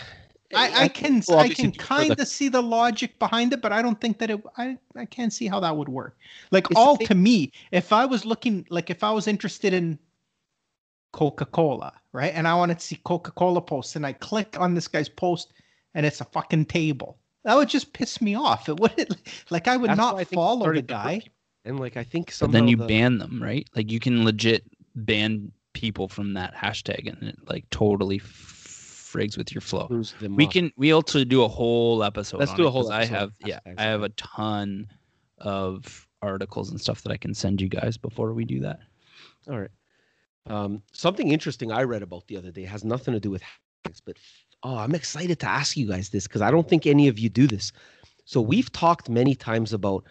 [0.56, 3.54] I, I can people I can do for the- kind of see the logic behind
[3.54, 6.18] it, but I don't think that it I, I can't see how that would work.
[6.52, 9.74] Like It's all thing- to me, if I was looking like if I was interested
[9.74, 10.00] in
[11.14, 12.32] Coca-Cola, right?
[12.36, 15.54] And I wanted to see Coca-Cola posts and I click on this guy's post
[15.96, 17.18] and it's a fucking table.
[17.46, 18.70] That would just piss me off.
[18.70, 19.16] It would
[19.50, 21.22] like I would That's why I not think it follow the started to hurt guy.
[21.66, 23.68] And like I think But then you the- ban them, right?
[23.76, 24.64] Like you can legit
[24.96, 28.59] ban people from that hashtag, and it like totally f-
[29.12, 29.88] frigs with your flow.
[30.30, 32.38] We can we also do a whole episode.
[32.38, 32.92] Let's on do a whole.
[32.92, 34.88] I have yeah, I have a ton
[35.40, 38.80] of articles and stuff that I can send you guys before we do that.
[39.50, 39.72] All right.
[40.48, 44.02] Um, something interesting I read about the other day has nothing to do with hashtags,
[44.06, 44.18] but
[44.64, 47.30] oh, I'm excited to ask you guys this because I don't think any of you
[47.30, 47.72] do this.
[48.26, 50.04] So we've talked many times about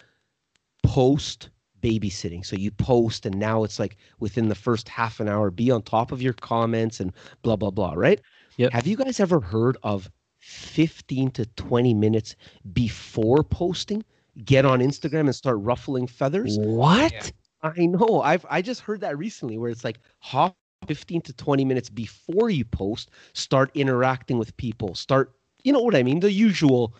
[0.82, 1.50] post
[1.82, 2.44] babysitting.
[2.44, 5.82] So you post, and now it's like within the first half an hour, be on
[5.82, 7.94] top of your comments and blah blah blah.
[7.94, 8.20] Right?
[8.58, 8.72] Yep.
[8.72, 12.36] Have you guys ever heard of 15 to 20 minutes
[12.72, 14.04] before posting?
[14.44, 16.58] Get on Instagram and start ruffling feathers.
[16.58, 17.32] What?
[17.62, 18.20] I know.
[18.22, 22.50] I've I just heard that recently where it's like hop 15 to 20 minutes before
[22.50, 25.32] you post, start interacting with people, start
[25.64, 26.94] you know what I mean, the usual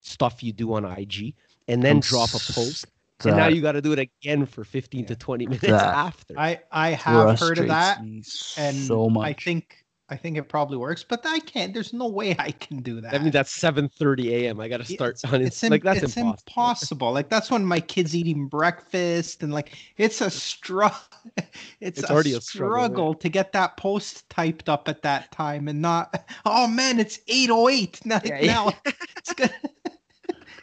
[0.00, 1.34] stuff you do on IG
[1.66, 2.86] and then I'm drop a post.
[3.24, 6.34] And now you got to do it again for 15 to 20 minutes That- after.
[6.38, 9.26] I I have heard of that and so much.
[9.26, 11.74] I think I think it probably works, but I can't.
[11.74, 13.14] There's no way I can do that.
[13.14, 14.58] I mean that's 7:30 a.m.
[14.60, 15.66] I got to start it's, on it's, it.
[15.66, 16.42] im- Like that's it's impossible.
[16.48, 17.12] impossible.
[17.12, 20.96] Like that's when my kids eating breakfast and like it's a struggle.
[21.80, 22.84] It's, It's a already a struggle, yeah.
[22.86, 26.24] struggle to get that post typed up at that time and not.
[26.46, 28.20] Oh man, it's eight oh eight now.
[28.24, 28.70] Yeah, yeah.
[29.16, 29.52] it's gonna.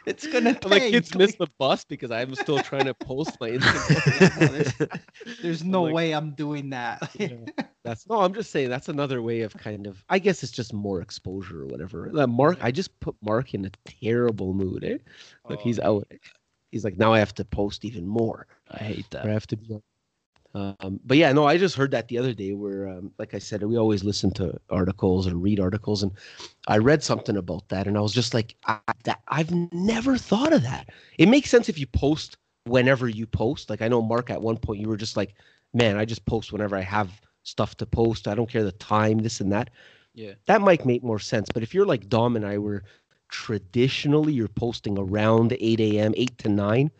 [0.06, 3.36] It's gonna And my kids miss Like, the bus because I'm still trying to post
[3.40, 5.00] my Instagram.
[5.42, 7.10] There's I'm no like- way I'm doing that.
[7.14, 7.28] Yeah.
[7.86, 10.74] That's no, I'm just saying that's another way of kind of I guess it's just
[10.74, 12.10] more exposure or whatever.
[12.18, 14.98] Uh, Mark, I just put Mark in a terrible mood, eh?
[15.48, 16.08] Look, Oh, he's out.
[16.72, 18.48] He's like, now I have to post even more.
[18.70, 19.34] I hate Or I that.
[19.34, 19.78] have to be
[20.54, 23.40] Um, but yeah, no, I just heard that the other day where, um, like I
[23.40, 26.12] said, we always listen to articles or read articles, and
[26.68, 30.52] I read something about that, and I was just like, I, that, I've never thought
[30.54, 30.90] of that.
[31.18, 33.70] It makes sense if you post whenever you post.
[33.70, 35.34] Like I know Mark at one point you were just like,
[35.74, 38.26] man, I just post whenever I have stuff to post.
[38.28, 39.70] I don't care the time, this and that.
[40.14, 40.32] Yeah.
[40.46, 41.48] That might make more sense.
[41.52, 42.82] But if you're like Dom and I were
[43.28, 46.90] traditionally you're posting around 8 a.m., 8 to 9,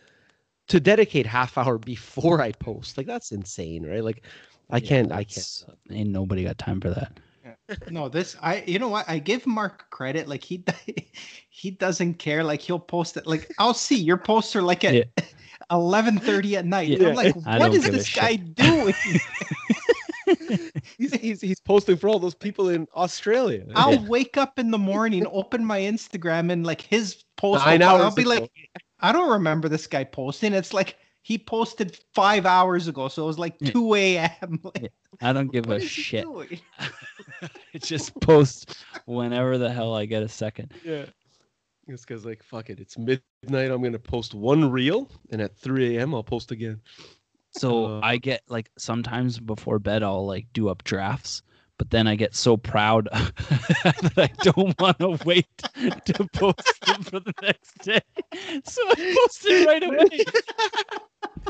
[0.69, 4.05] to dedicate half hour before I post, like that's insane, right?
[4.05, 4.23] Like
[4.71, 5.35] I Yeah, can't, I can't.
[5.35, 7.19] that's- Ain't nobody got time for that.
[7.91, 10.29] No, this I you know what I give Mark credit.
[10.29, 10.65] Like he
[11.49, 12.45] he doesn't care.
[12.45, 13.27] Like he'll post it.
[13.27, 15.05] Like I'll see your poster like at Yeah.
[15.71, 16.89] eleven thirty at night.
[16.91, 17.09] Yeah.
[17.09, 18.23] I'm like, I what don't is give a this shit.
[18.23, 18.95] guy doing?
[20.99, 23.65] He's, he's, he's posting for all those people in Australia.
[23.75, 27.65] I'll wake up in the morning, open my Instagram, and like his post.
[27.65, 28.31] Nine will pop- I'll be ago.
[28.31, 28.51] like,
[29.01, 30.53] I don't remember this guy posting.
[30.53, 34.61] It's like he posted five hours ago, so it was like two a.m.
[34.65, 36.25] Like, I don't give what a shit.
[36.25, 36.61] doing?
[36.81, 40.73] I just post whenever the hell I get a second.
[40.85, 41.07] Yeah.
[41.87, 42.81] This guy's like, fuck it.
[42.81, 43.71] It's midnight.
[43.71, 45.09] I'm going to post one reel.
[45.31, 46.81] And at 3 a.m., I'll post again.
[47.59, 51.43] So Uh, I get like sometimes before bed I'll like do up drafts,
[51.79, 57.03] but then I get so proud that I don't want to wait to post them
[57.03, 58.01] for the next day.
[58.65, 60.25] So I post it right away.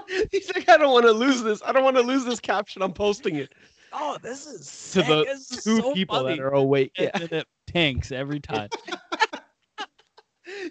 [0.30, 1.62] He's like, I don't want to lose this.
[1.64, 2.82] I don't want to lose this caption.
[2.82, 3.52] I'm posting it
[3.92, 5.06] Oh, this is to sick.
[5.06, 6.36] the This two so people funny.
[6.36, 6.92] that are awake.
[6.98, 7.10] Yeah.
[7.18, 8.68] then it tanks every time.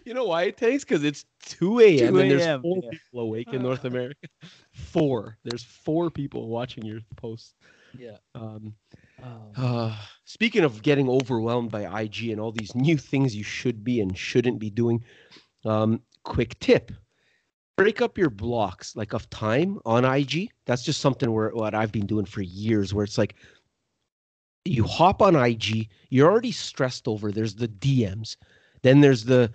[0.03, 0.83] You know why it takes?
[0.83, 2.13] Because it's 2 a.m.
[2.13, 2.89] 2 and there's four yeah.
[2.89, 4.27] people awake in North America.
[4.71, 5.37] Four.
[5.43, 7.53] There's four people watching your posts.
[7.97, 8.17] Yeah.
[8.33, 8.73] Um,
[9.23, 9.51] Oh.
[9.55, 14.01] Uh, speaking of getting overwhelmed by IG and all these new things you should be
[14.01, 15.03] and shouldn't be doing,
[15.63, 16.91] um, quick tip:
[17.77, 20.49] break up your blocks like of time on IG.
[20.65, 23.35] That's just something where what I've been doing for years, where it's like
[24.65, 27.31] you hop on IG, you're already stressed over.
[27.31, 28.35] There's the DMs,
[28.81, 29.51] then there's the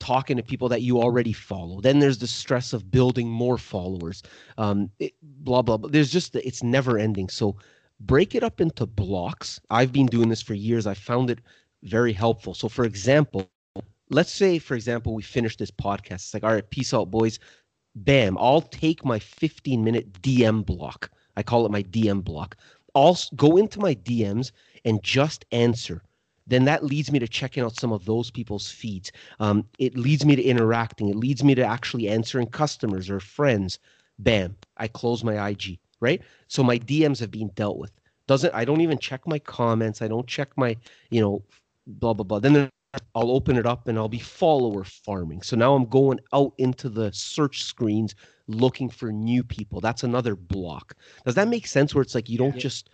[0.00, 1.80] talking to people that you already follow.
[1.80, 4.22] Then there's the stress of building more followers.
[4.58, 5.90] Um, it, blah blah blah.
[5.90, 7.28] There's just it's never ending.
[7.28, 7.56] So
[8.00, 9.60] break it up into blocks.
[9.70, 10.86] I've been doing this for years.
[10.86, 11.40] I found it
[11.82, 12.54] very helpful.
[12.54, 13.48] So, for example,
[14.10, 16.14] let's say, for example, we finish this podcast.
[16.14, 17.38] It's like, all right, peace out, boys.
[17.94, 21.10] Bam, I'll take my 15 minute DM block.
[21.36, 22.56] I call it my DM block.
[22.94, 24.52] I'll go into my DMs
[24.84, 26.02] and just answer.
[26.46, 29.10] Then that leads me to checking out some of those people's feeds.
[29.40, 31.08] Um, it leads me to interacting.
[31.08, 33.78] It leads me to actually answering customers or friends.
[34.18, 36.22] Bam, I close my IG, right?
[36.48, 37.92] So my DMs have been dealt with.
[38.26, 40.02] Doesn't I don't even check my comments.
[40.02, 40.76] I don't check my,
[41.10, 41.42] you know,
[41.86, 42.38] blah blah blah.
[42.38, 42.68] Then
[43.14, 45.42] I'll open it up and I'll be follower farming.
[45.42, 48.14] So now I'm going out into the search screens
[48.46, 49.80] looking for new people.
[49.80, 50.96] That's another block.
[51.24, 51.94] Does that make sense?
[51.94, 52.60] Where it's like you don't Yeah.
[52.60, 52.90] just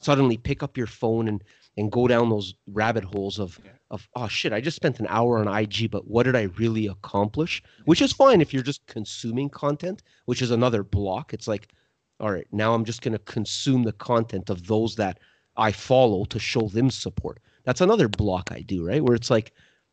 [0.00, 1.42] suddenly pick up your phone and
[1.76, 3.70] and go down those rabbit holes of Yeah.
[3.90, 6.86] of oh shit, I just spent an hour on IG, but what did I really
[6.86, 7.62] accomplish?
[7.84, 11.32] Which is fine if you're just consuming content, which is another block.
[11.34, 11.72] It's like,
[12.20, 15.18] all right, now I'm just gonna consume the content of those that
[15.56, 17.38] I follow to show them support.
[17.64, 19.02] That's another block I do, right?
[19.04, 19.52] Where it's like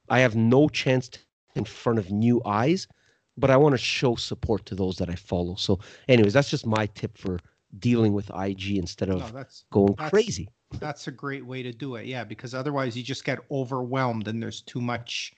[0.09, 1.19] I have no chance to
[1.55, 2.87] in front of new eyes,
[3.37, 5.55] but I want to show support to those that I follow.
[5.55, 7.39] So, anyways, that's just my tip for
[7.79, 10.47] dealing with IG instead of No, that's going that's- crazy.
[10.73, 12.05] That's a great way to do it.
[12.05, 15.33] Yeah, because otherwise you just get overwhelmed and there's too much.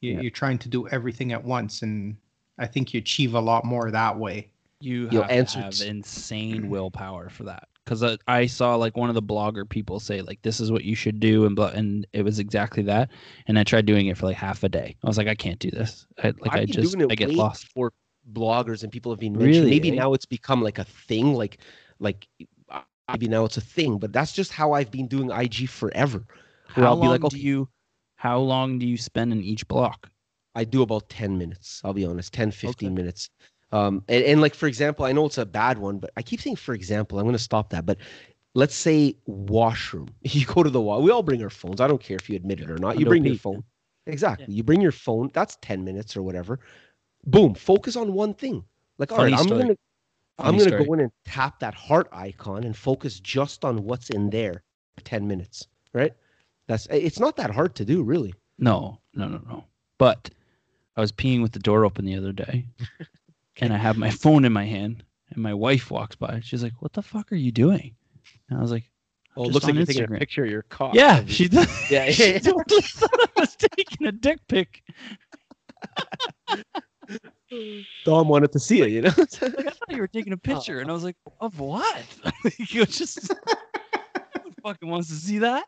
[0.00, 0.20] You, Yeah.
[0.20, 2.16] You're trying to do everything at once, and
[2.58, 4.50] I think you achieve a lot more that way.
[4.80, 7.68] You You'll have answer to have s- insane willpower for that.
[7.84, 10.84] Because I, I saw like one of the blogger people say like this is what
[10.84, 13.10] you should do and blah, and it was exactly that.
[13.46, 14.94] And I tried doing it for like half a day.
[15.02, 16.06] I was like I can't do this.
[16.22, 17.68] I, like I've I just doing it I get lost.
[17.72, 17.92] for
[18.32, 19.62] bloggers and people have been mentioning.
[19.62, 19.94] Really, Maybe eh?
[19.94, 21.58] now it's become like a thing, like
[21.98, 22.28] like
[23.12, 26.24] maybe now it's a thing, but that's just how I've been doing IG forever.
[26.74, 27.68] Where How I'll be long like, do you
[28.16, 30.10] how long do you spend in each block?
[30.54, 31.80] I do about 10 minutes.
[31.84, 32.94] I'll be honest, 10, 15 Okay.
[32.94, 33.30] minutes.
[33.70, 36.40] Um, and, and like, for example, I know it's a bad one, but I keep
[36.40, 37.86] saying, for example, I'm going to stop that.
[37.86, 37.98] But
[38.54, 40.08] let's say washroom.
[40.22, 41.02] You go to the wall.
[41.02, 41.80] We all bring our phones.
[41.80, 42.98] I don't care if you admit it or not.
[42.98, 43.62] You bring your phone.
[44.06, 44.54] Exactly.
[44.54, 45.30] You bring your phone.
[45.32, 46.60] That's 10 minutes or whatever.
[47.26, 47.54] Boom.
[47.54, 48.64] Focus on one thing.
[48.98, 49.76] Like, all right, I'm going to.
[50.38, 54.10] I'm going to go in and tap that heart icon and focus just on what's
[54.10, 54.62] in there
[54.96, 56.12] for 10 minutes, right?
[56.66, 58.34] That's it's not that hard to do, really.
[58.58, 59.64] No, no, no, no.
[59.98, 60.30] But
[60.96, 62.66] I was peeing with the door open the other day,
[63.60, 66.40] and I have my phone in my hand, and my wife walks by.
[66.40, 67.94] She's like, "What the fuck are you doing?"
[68.50, 68.90] And I was like,
[69.38, 70.94] Oh, it Just looks like you're taking a picture of your cock.
[70.94, 71.34] "Yeah." of you.
[71.34, 71.68] She did.
[71.88, 74.82] Yeah, yeah, she totally thought I was taking a dick pic.
[77.50, 77.80] Hmm.
[78.04, 79.12] Dom wanted to see it, you know.
[79.16, 79.52] Like, I'm
[79.88, 82.06] thought you were taking a picture, and I was like, of what?
[82.58, 83.32] you just
[84.62, 85.64] fucking wants to see that.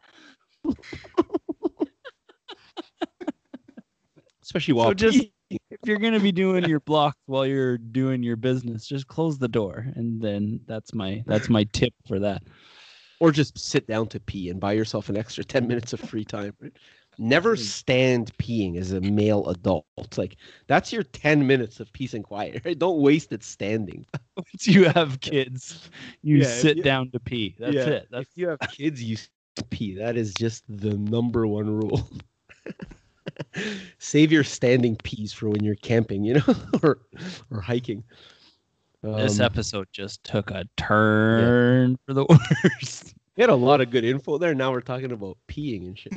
[4.43, 8.37] Especially while So just if you're gonna be doing your blocks while you're doing your
[8.37, 12.43] business, just close the door, and then that's my that's my tip for that.
[13.21, 16.25] or just sit down to pee and buy yourself an extra 10 minutes of free
[16.25, 16.55] time.
[16.61, 16.73] Right?
[17.23, 19.85] Never stand peeing as a male adult.
[20.17, 20.37] Like
[20.69, 22.63] that's your 10 minutes of peace and quiet.
[22.65, 22.79] Right?
[22.79, 24.07] Don't waste it standing.
[24.37, 25.91] Once you have kids,
[26.23, 27.57] you Yeah, sit you- down to pee.
[27.59, 28.09] That's Yeah, it.
[28.11, 29.19] That's if you have kids, you
[29.69, 29.95] pee.
[29.97, 32.09] That is just the number one rule.
[33.99, 37.01] Save your standing peas for when you're camping, you know, or
[37.51, 38.03] or hiking.
[39.03, 43.15] this Um, episode just took a turn for the worst.
[43.37, 44.55] we had a lot of good info there.
[44.55, 46.13] Now we're talking about peeing and shit.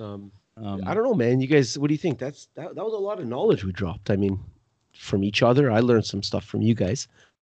[0.00, 1.40] Um, Um, I don't know, man.
[1.40, 2.18] You guys, what do you think?
[2.18, 4.10] That's that, that was a lot of knowledge we dropped.
[4.10, 4.38] I mean,
[4.94, 5.70] from each other.
[5.70, 7.08] I learned some stuff from you guys.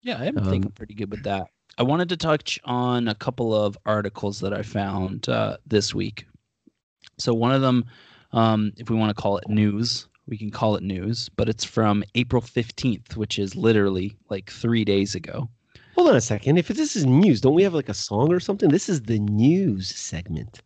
[0.03, 1.49] Yeah, I'm Um, I'm pretty good with that.
[1.79, 6.27] I wanted to touch on a couple of articles that I found uh, this week.
[7.19, 7.85] So one of them,
[8.33, 11.65] um, if we want to call it news, we can call it news, but it's
[11.65, 15.49] from April 15th, which is literally like three days ago.
[15.95, 16.59] Hold on a second.
[16.59, 18.71] If this is news, don't we have like a song or something?
[18.71, 20.61] This is the news segment.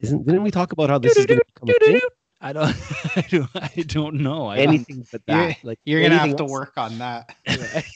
[0.00, 2.00] Isn't didn't we talk about how this is going to become a thing?
[2.40, 2.76] I don't,
[3.16, 4.46] I don't, I don't know.
[4.46, 5.64] I Anything but You're- that.
[5.64, 7.34] Like You're gonna have anything to work on that.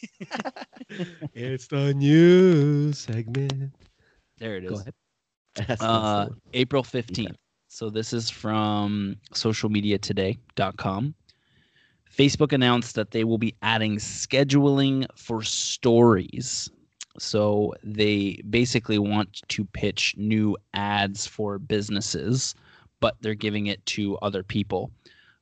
[1.34, 3.72] it's the news segment.
[4.38, 4.70] there it is.
[4.70, 4.94] Go ahead.
[5.54, 6.28] That's- that's the Uh.
[6.54, 7.36] April 15th.
[7.68, 11.14] So this is from socialmediatoday.com.
[12.14, 16.68] Facebook announced that they will be adding scheduling for stories.
[17.18, 22.54] So they basically want to pitch new ads for businesses,
[23.00, 24.90] but they're giving it to other people.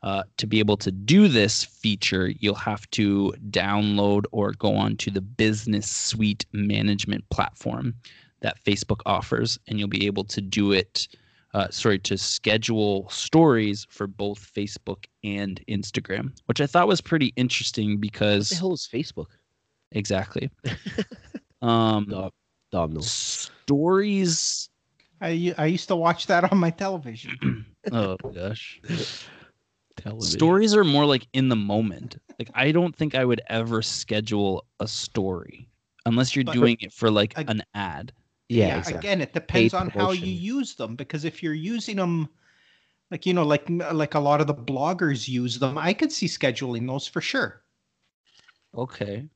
[0.03, 4.97] Uh, to be able to do this feature, you'll have to download or go on
[4.97, 7.95] to the Business Suite management platform
[8.41, 11.07] that Facebook offers, and you'll be able to do it.
[11.53, 17.33] Uh, sorry, to schedule stories for both Facebook and Instagram, which I thought was pretty
[17.37, 19.27] interesting What because the hell is Facebook?
[19.93, 20.49] exactly.
[21.63, 22.31] um, Dom,
[22.73, 23.11] Dom knows.
[23.11, 24.69] stories.
[25.21, 27.67] I u- I used to watch that on my television.
[27.93, 28.79] Oh gosh.
[29.97, 30.39] Television.
[30.39, 32.19] Stories are more like in the moment.
[32.39, 35.67] Like I don't think I would ever schedule a story
[36.05, 38.13] unless you're But- doing it for like Ag- an ad.
[38.51, 38.99] Yeah, exactly.
[38.99, 42.29] Again, it depends on how you use them because if you're using them,
[43.11, 46.27] like you know, like like a lot of the bloggers use them, I could see
[46.27, 47.63] scheduling those for sure.
[48.77, 49.27] Okay.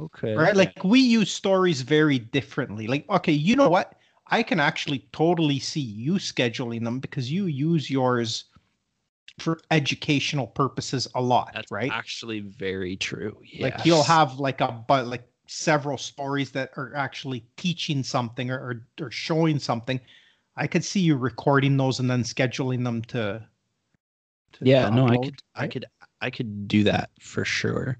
[0.00, 0.34] Okay.
[0.34, 0.56] Right?
[0.56, 2.86] Like we use stories very differently.
[2.86, 3.94] Like, okay, you know what?
[4.28, 8.44] I can actually totally see you scheduling them because you use yours
[9.38, 11.90] for educational purposes a lot, That's right?
[11.92, 13.38] actually very true.
[13.42, 13.64] Yeah.
[13.64, 18.58] Like you'll have like a but like several stories that are actually teaching something or,
[18.58, 20.00] or or showing something.
[20.56, 23.46] I could see you recording those and then scheduling them to.
[24.54, 25.84] to Yeah, no, I upload, could I could
[26.20, 27.98] I could do that for sure.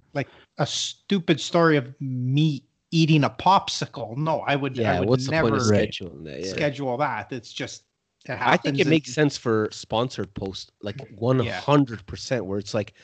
[0.59, 4.17] A stupid story of me eating a popsicle.
[4.17, 4.79] No, I would.
[4.81, 6.41] I would what's the never point of scheduling that?
[6.41, 6.53] Yeah.
[6.53, 7.33] schedule that.
[7.33, 7.85] It's just.
[8.27, 12.59] It I think it happens makes sense for sponsored posts, like one hundred percent, where
[12.59, 12.95] it's like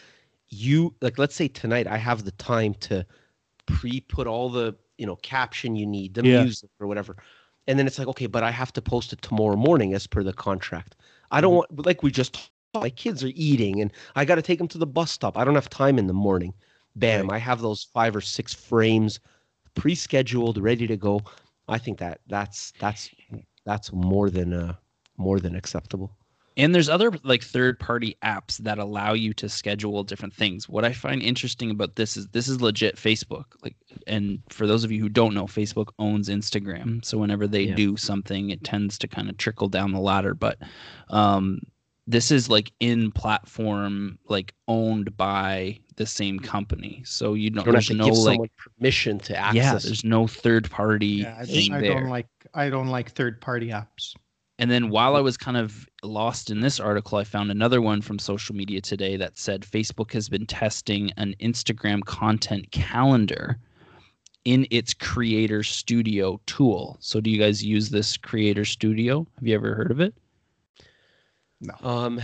[0.49, 3.05] you like let's say tonight I have the time to
[3.67, 6.43] pre-put all the you know caption you need, the Yeah.
[6.43, 7.17] music or whatever,
[7.67, 10.23] and then it's like okay, but I have to post it tomorrow morning as per
[10.23, 10.95] the contract.
[11.33, 11.75] I don't mm-hmm.
[11.75, 12.51] want like we just talked,
[12.85, 15.37] my kids are eating and I got to take them to the bus stop.
[15.37, 16.55] I don't have time in the morning.
[16.99, 19.21] Bam, I have those five or six frames
[19.75, 21.21] pre-scheduled, ready to go.
[21.69, 23.11] I think that that's that's
[23.65, 24.75] that's more than uh
[25.17, 26.17] more than acceptable.
[26.57, 30.69] And there's other like third party apps that allow you to schedule different things.
[30.69, 33.45] What I find interesting about this is this is legit Facebook.
[33.63, 33.77] Like
[34.09, 37.05] and for those of you who don't know, Facebook owns Instagram.
[37.05, 37.77] So whenever they Yeah.
[37.77, 40.35] do something, it tends to kind of trickle down the ladder.
[40.35, 40.59] But
[41.11, 41.61] um
[42.09, 46.45] this is like in platform, like owned by the same mm.
[46.45, 47.03] company.
[47.05, 49.55] So you don't, You don't have to no give like someone permission to access.
[49.55, 52.01] yeah, there's no third party Yeah, I, thing I there.
[52.01, 52.29] don't like.
[52.55, 54.15] I don't like third party apps.
[54.59, 55.25] And then while I mm.
[55.25, 59.19] was kind of lost in this article, I found another one from social media today
[59.19, 63.59] that said Facebook has been testing an Instagram content calendar
[64.47, 66.97] in its Creator Studio tool.
[67.01, 69.27] So do you guys use this Creator Studio?
[69.37, 70.15] Have you ever heard of it?
[71.61, 71.75] No.
[71.83, 72.21] Um,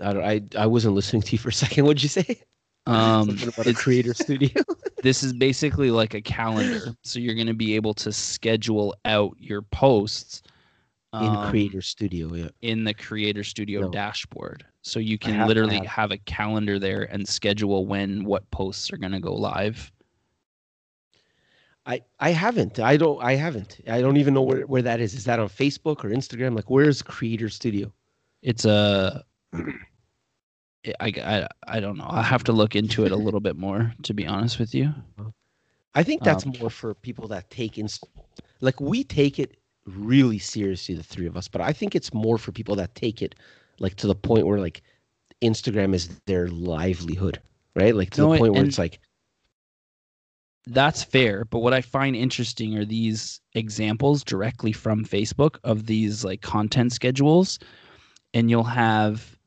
[0.00, 1.84] I, don't- I I wasn't listening to you for a second.
[1.84, 2.40] What'd you say?
[2.86, 4.62] Um, Something about a creator studio.
[5.02, 6.94] this is basically like a calendar.
[7.02, 10.42] So you're going to be able to schedule out your posts
[11.14, 12.32] in um, creator studio.
[12.34, 12.48] Yeah.
[12.62, 13.90] in the Creator Studio No.
[13.90, 14.64] dashboard.
[14.82, 15.86] So you can have- literally have.
[15.86, 16.10] have.
[16.10, 19.90] a calendar there and schedule when what posts are going to go live.
[21.86, 22.78] I I haven't.
[22.80, 23.22] I don't.
[23.22, 23.78] I haven't.
[23.88, 25.14] I don't even know where, where that is.
[25.14, 26.54] Is that on Facebook or Instagram?
[26.54, 27.92] Like, where's Creator Studio?
[28.46, 29.24] It's a.
[31.00, 32.06] I, I, I don't know.
[32.08, 34.94] I have to look into it a little bit more, to be honest with you.
[35.94, 37.88] I think that's Um, more for people that take in,
[38.60, 41.48] like we take it really seriously, the three of us.
[41.48, 43.34] But I think it's more for people that take it,
[43.80, 44.82] like to the point where like
[45.42, 47.40] Instagram is their livelihood,
[47.74, 47.94] right?
[47.96, 49.00] Like to No, the point where it's like,
[50.66, 56.24] That's fair, but what I find interesting are these examples directly from Facebook of these
[56.24, 57.58] like content schedules,
[58.36, 59.38] and you'll have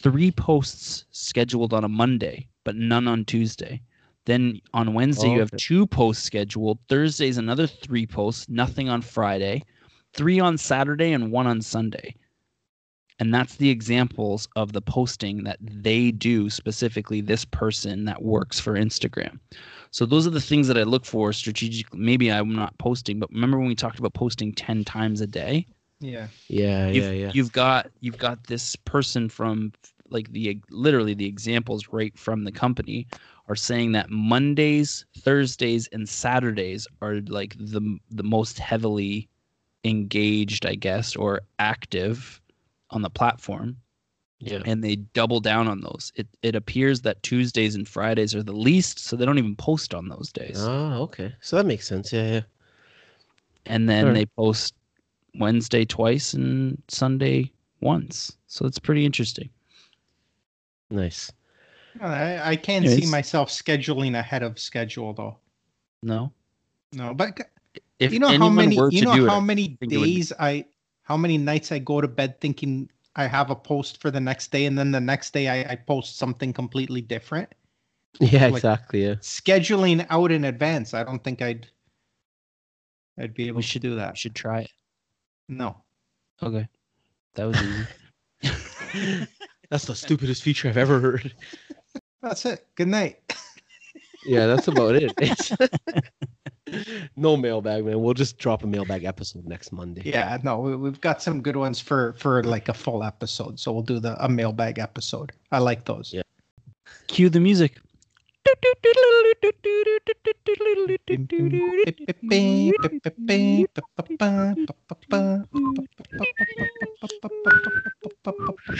[0.00, 3.82] three posts scheduled on a Monday, but none on Tuesday.
[4.26, 5.56] Then on Wednesday you have Okay.
[5.56, 6.78] two posts scheduled.
[6.88, 9.64] Thursday's another three posts, nothing on Friday,
[10.14, 12.14] three on Saturday and one on Sunday.
[13.18, 18.60] And that's the examples of the posting that they do specifically this person that works
[18.60, 19.40] for Instagram.
[19.90, 21.98] So those are the things that I look for strategically.
[21.98, 25.66] Maybe I'm not posting, but remember when we talked about posting 10 times a day?
[26.00, 26.28] Yeah.
[26.48, 27.30] yeah, You've, yeah, yeah.
[27.34, 29.72] you've got you've got this person from
[30.10, 33.06] like the literally the examples right from the company
[33.48, 39.28] are saying that Mondays, Thursdays, and Saturdays are like the the most heavily
[39.84, 42.40] engaged, I guess, or active
[42.90, 43.76] on the platform
[44.40, 44.62] yeah.
[44.64, 46.12] and they double down on those.
[46.14, 49.94] It it appears that Tuesdays and Fridays are the least, so they don't even post
[49.94, 50.56] on those days.
[50.58, 51.34] Oh, okay.
[51.40, 52.12] So that makes sense.
[52.12, 52.40] Yeah, yeah.
[53.66, 54.14] and then Alright.
[54.14, 54.74] they post
[55.38, 58.36] Wednesday twice and Sunday once.
[58.46, 59.48] So it's pretty interesting.
[60.90, 61.30] Nice.
[62.00, 65.36] Uh, I, I can't Yeah, see myself scheduling ahead of schedule though.
[66.02, 66.32] No,
[66.92, 67.38] No, but
[67.98, 70.32] if you know how many you know do it, how I many think would days
[70.38, 70.64] I
[71.02, 74.52] how many nights I go to bed thinking I have a post for the next
[74.52, 77.48] day and then the next day I, I post something completely different.
[78.20, 79.04] Yeah, Like- exactly.
[79.04, 79.14] Yeah.
[79.16, 81.68] Scheduling out in advance, I don't think I'd
[83.18, 84.16] I'd be able we to should do I that.
[84.18, 84.70] should try it.
[85.48, 85.76] No.
[86.42, 86.68] Okay,
[87.34, 87.86] that was easy.
[89.70, 91.34] That's the stupidest feature I've ever heard.
[92.22, 92.66] That's it.
[92.74, 93.20] Good night.
[94.26, 95.12] Yeah, that's about it.
[97.16, 98.02] No mailbag, man.
[98.02, 100.02] We'll just drop a mailbag episode next Monday.
[100.04, 103.58] Yeah, no, we, we've got some good ones for for like a full episode.
[103.58, 105.32] So we'll do the a mailbag episode.
[105.50, 106.12] I like those.
[106.12, 106.22] Yeah.
[107.06, 107.80] Cue the music.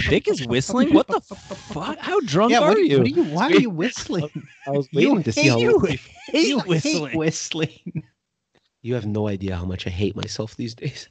[0.08, 0.92] Vic is whistling.
[0.94, 1.98] What the fuck?
[1.98, 2.98] How drunk Yeah, are what, you?
[2.98, 3.24] what are you?
[3.24, 4.30] Why are you whistling?
[4.66, 6.00] I was You waiting to see how you You hate
[6.32, 7.18] hate whistling.
[7.18, 8.02] whistling.
[8.82, 11.08] you have no idea how much I hate myself these days.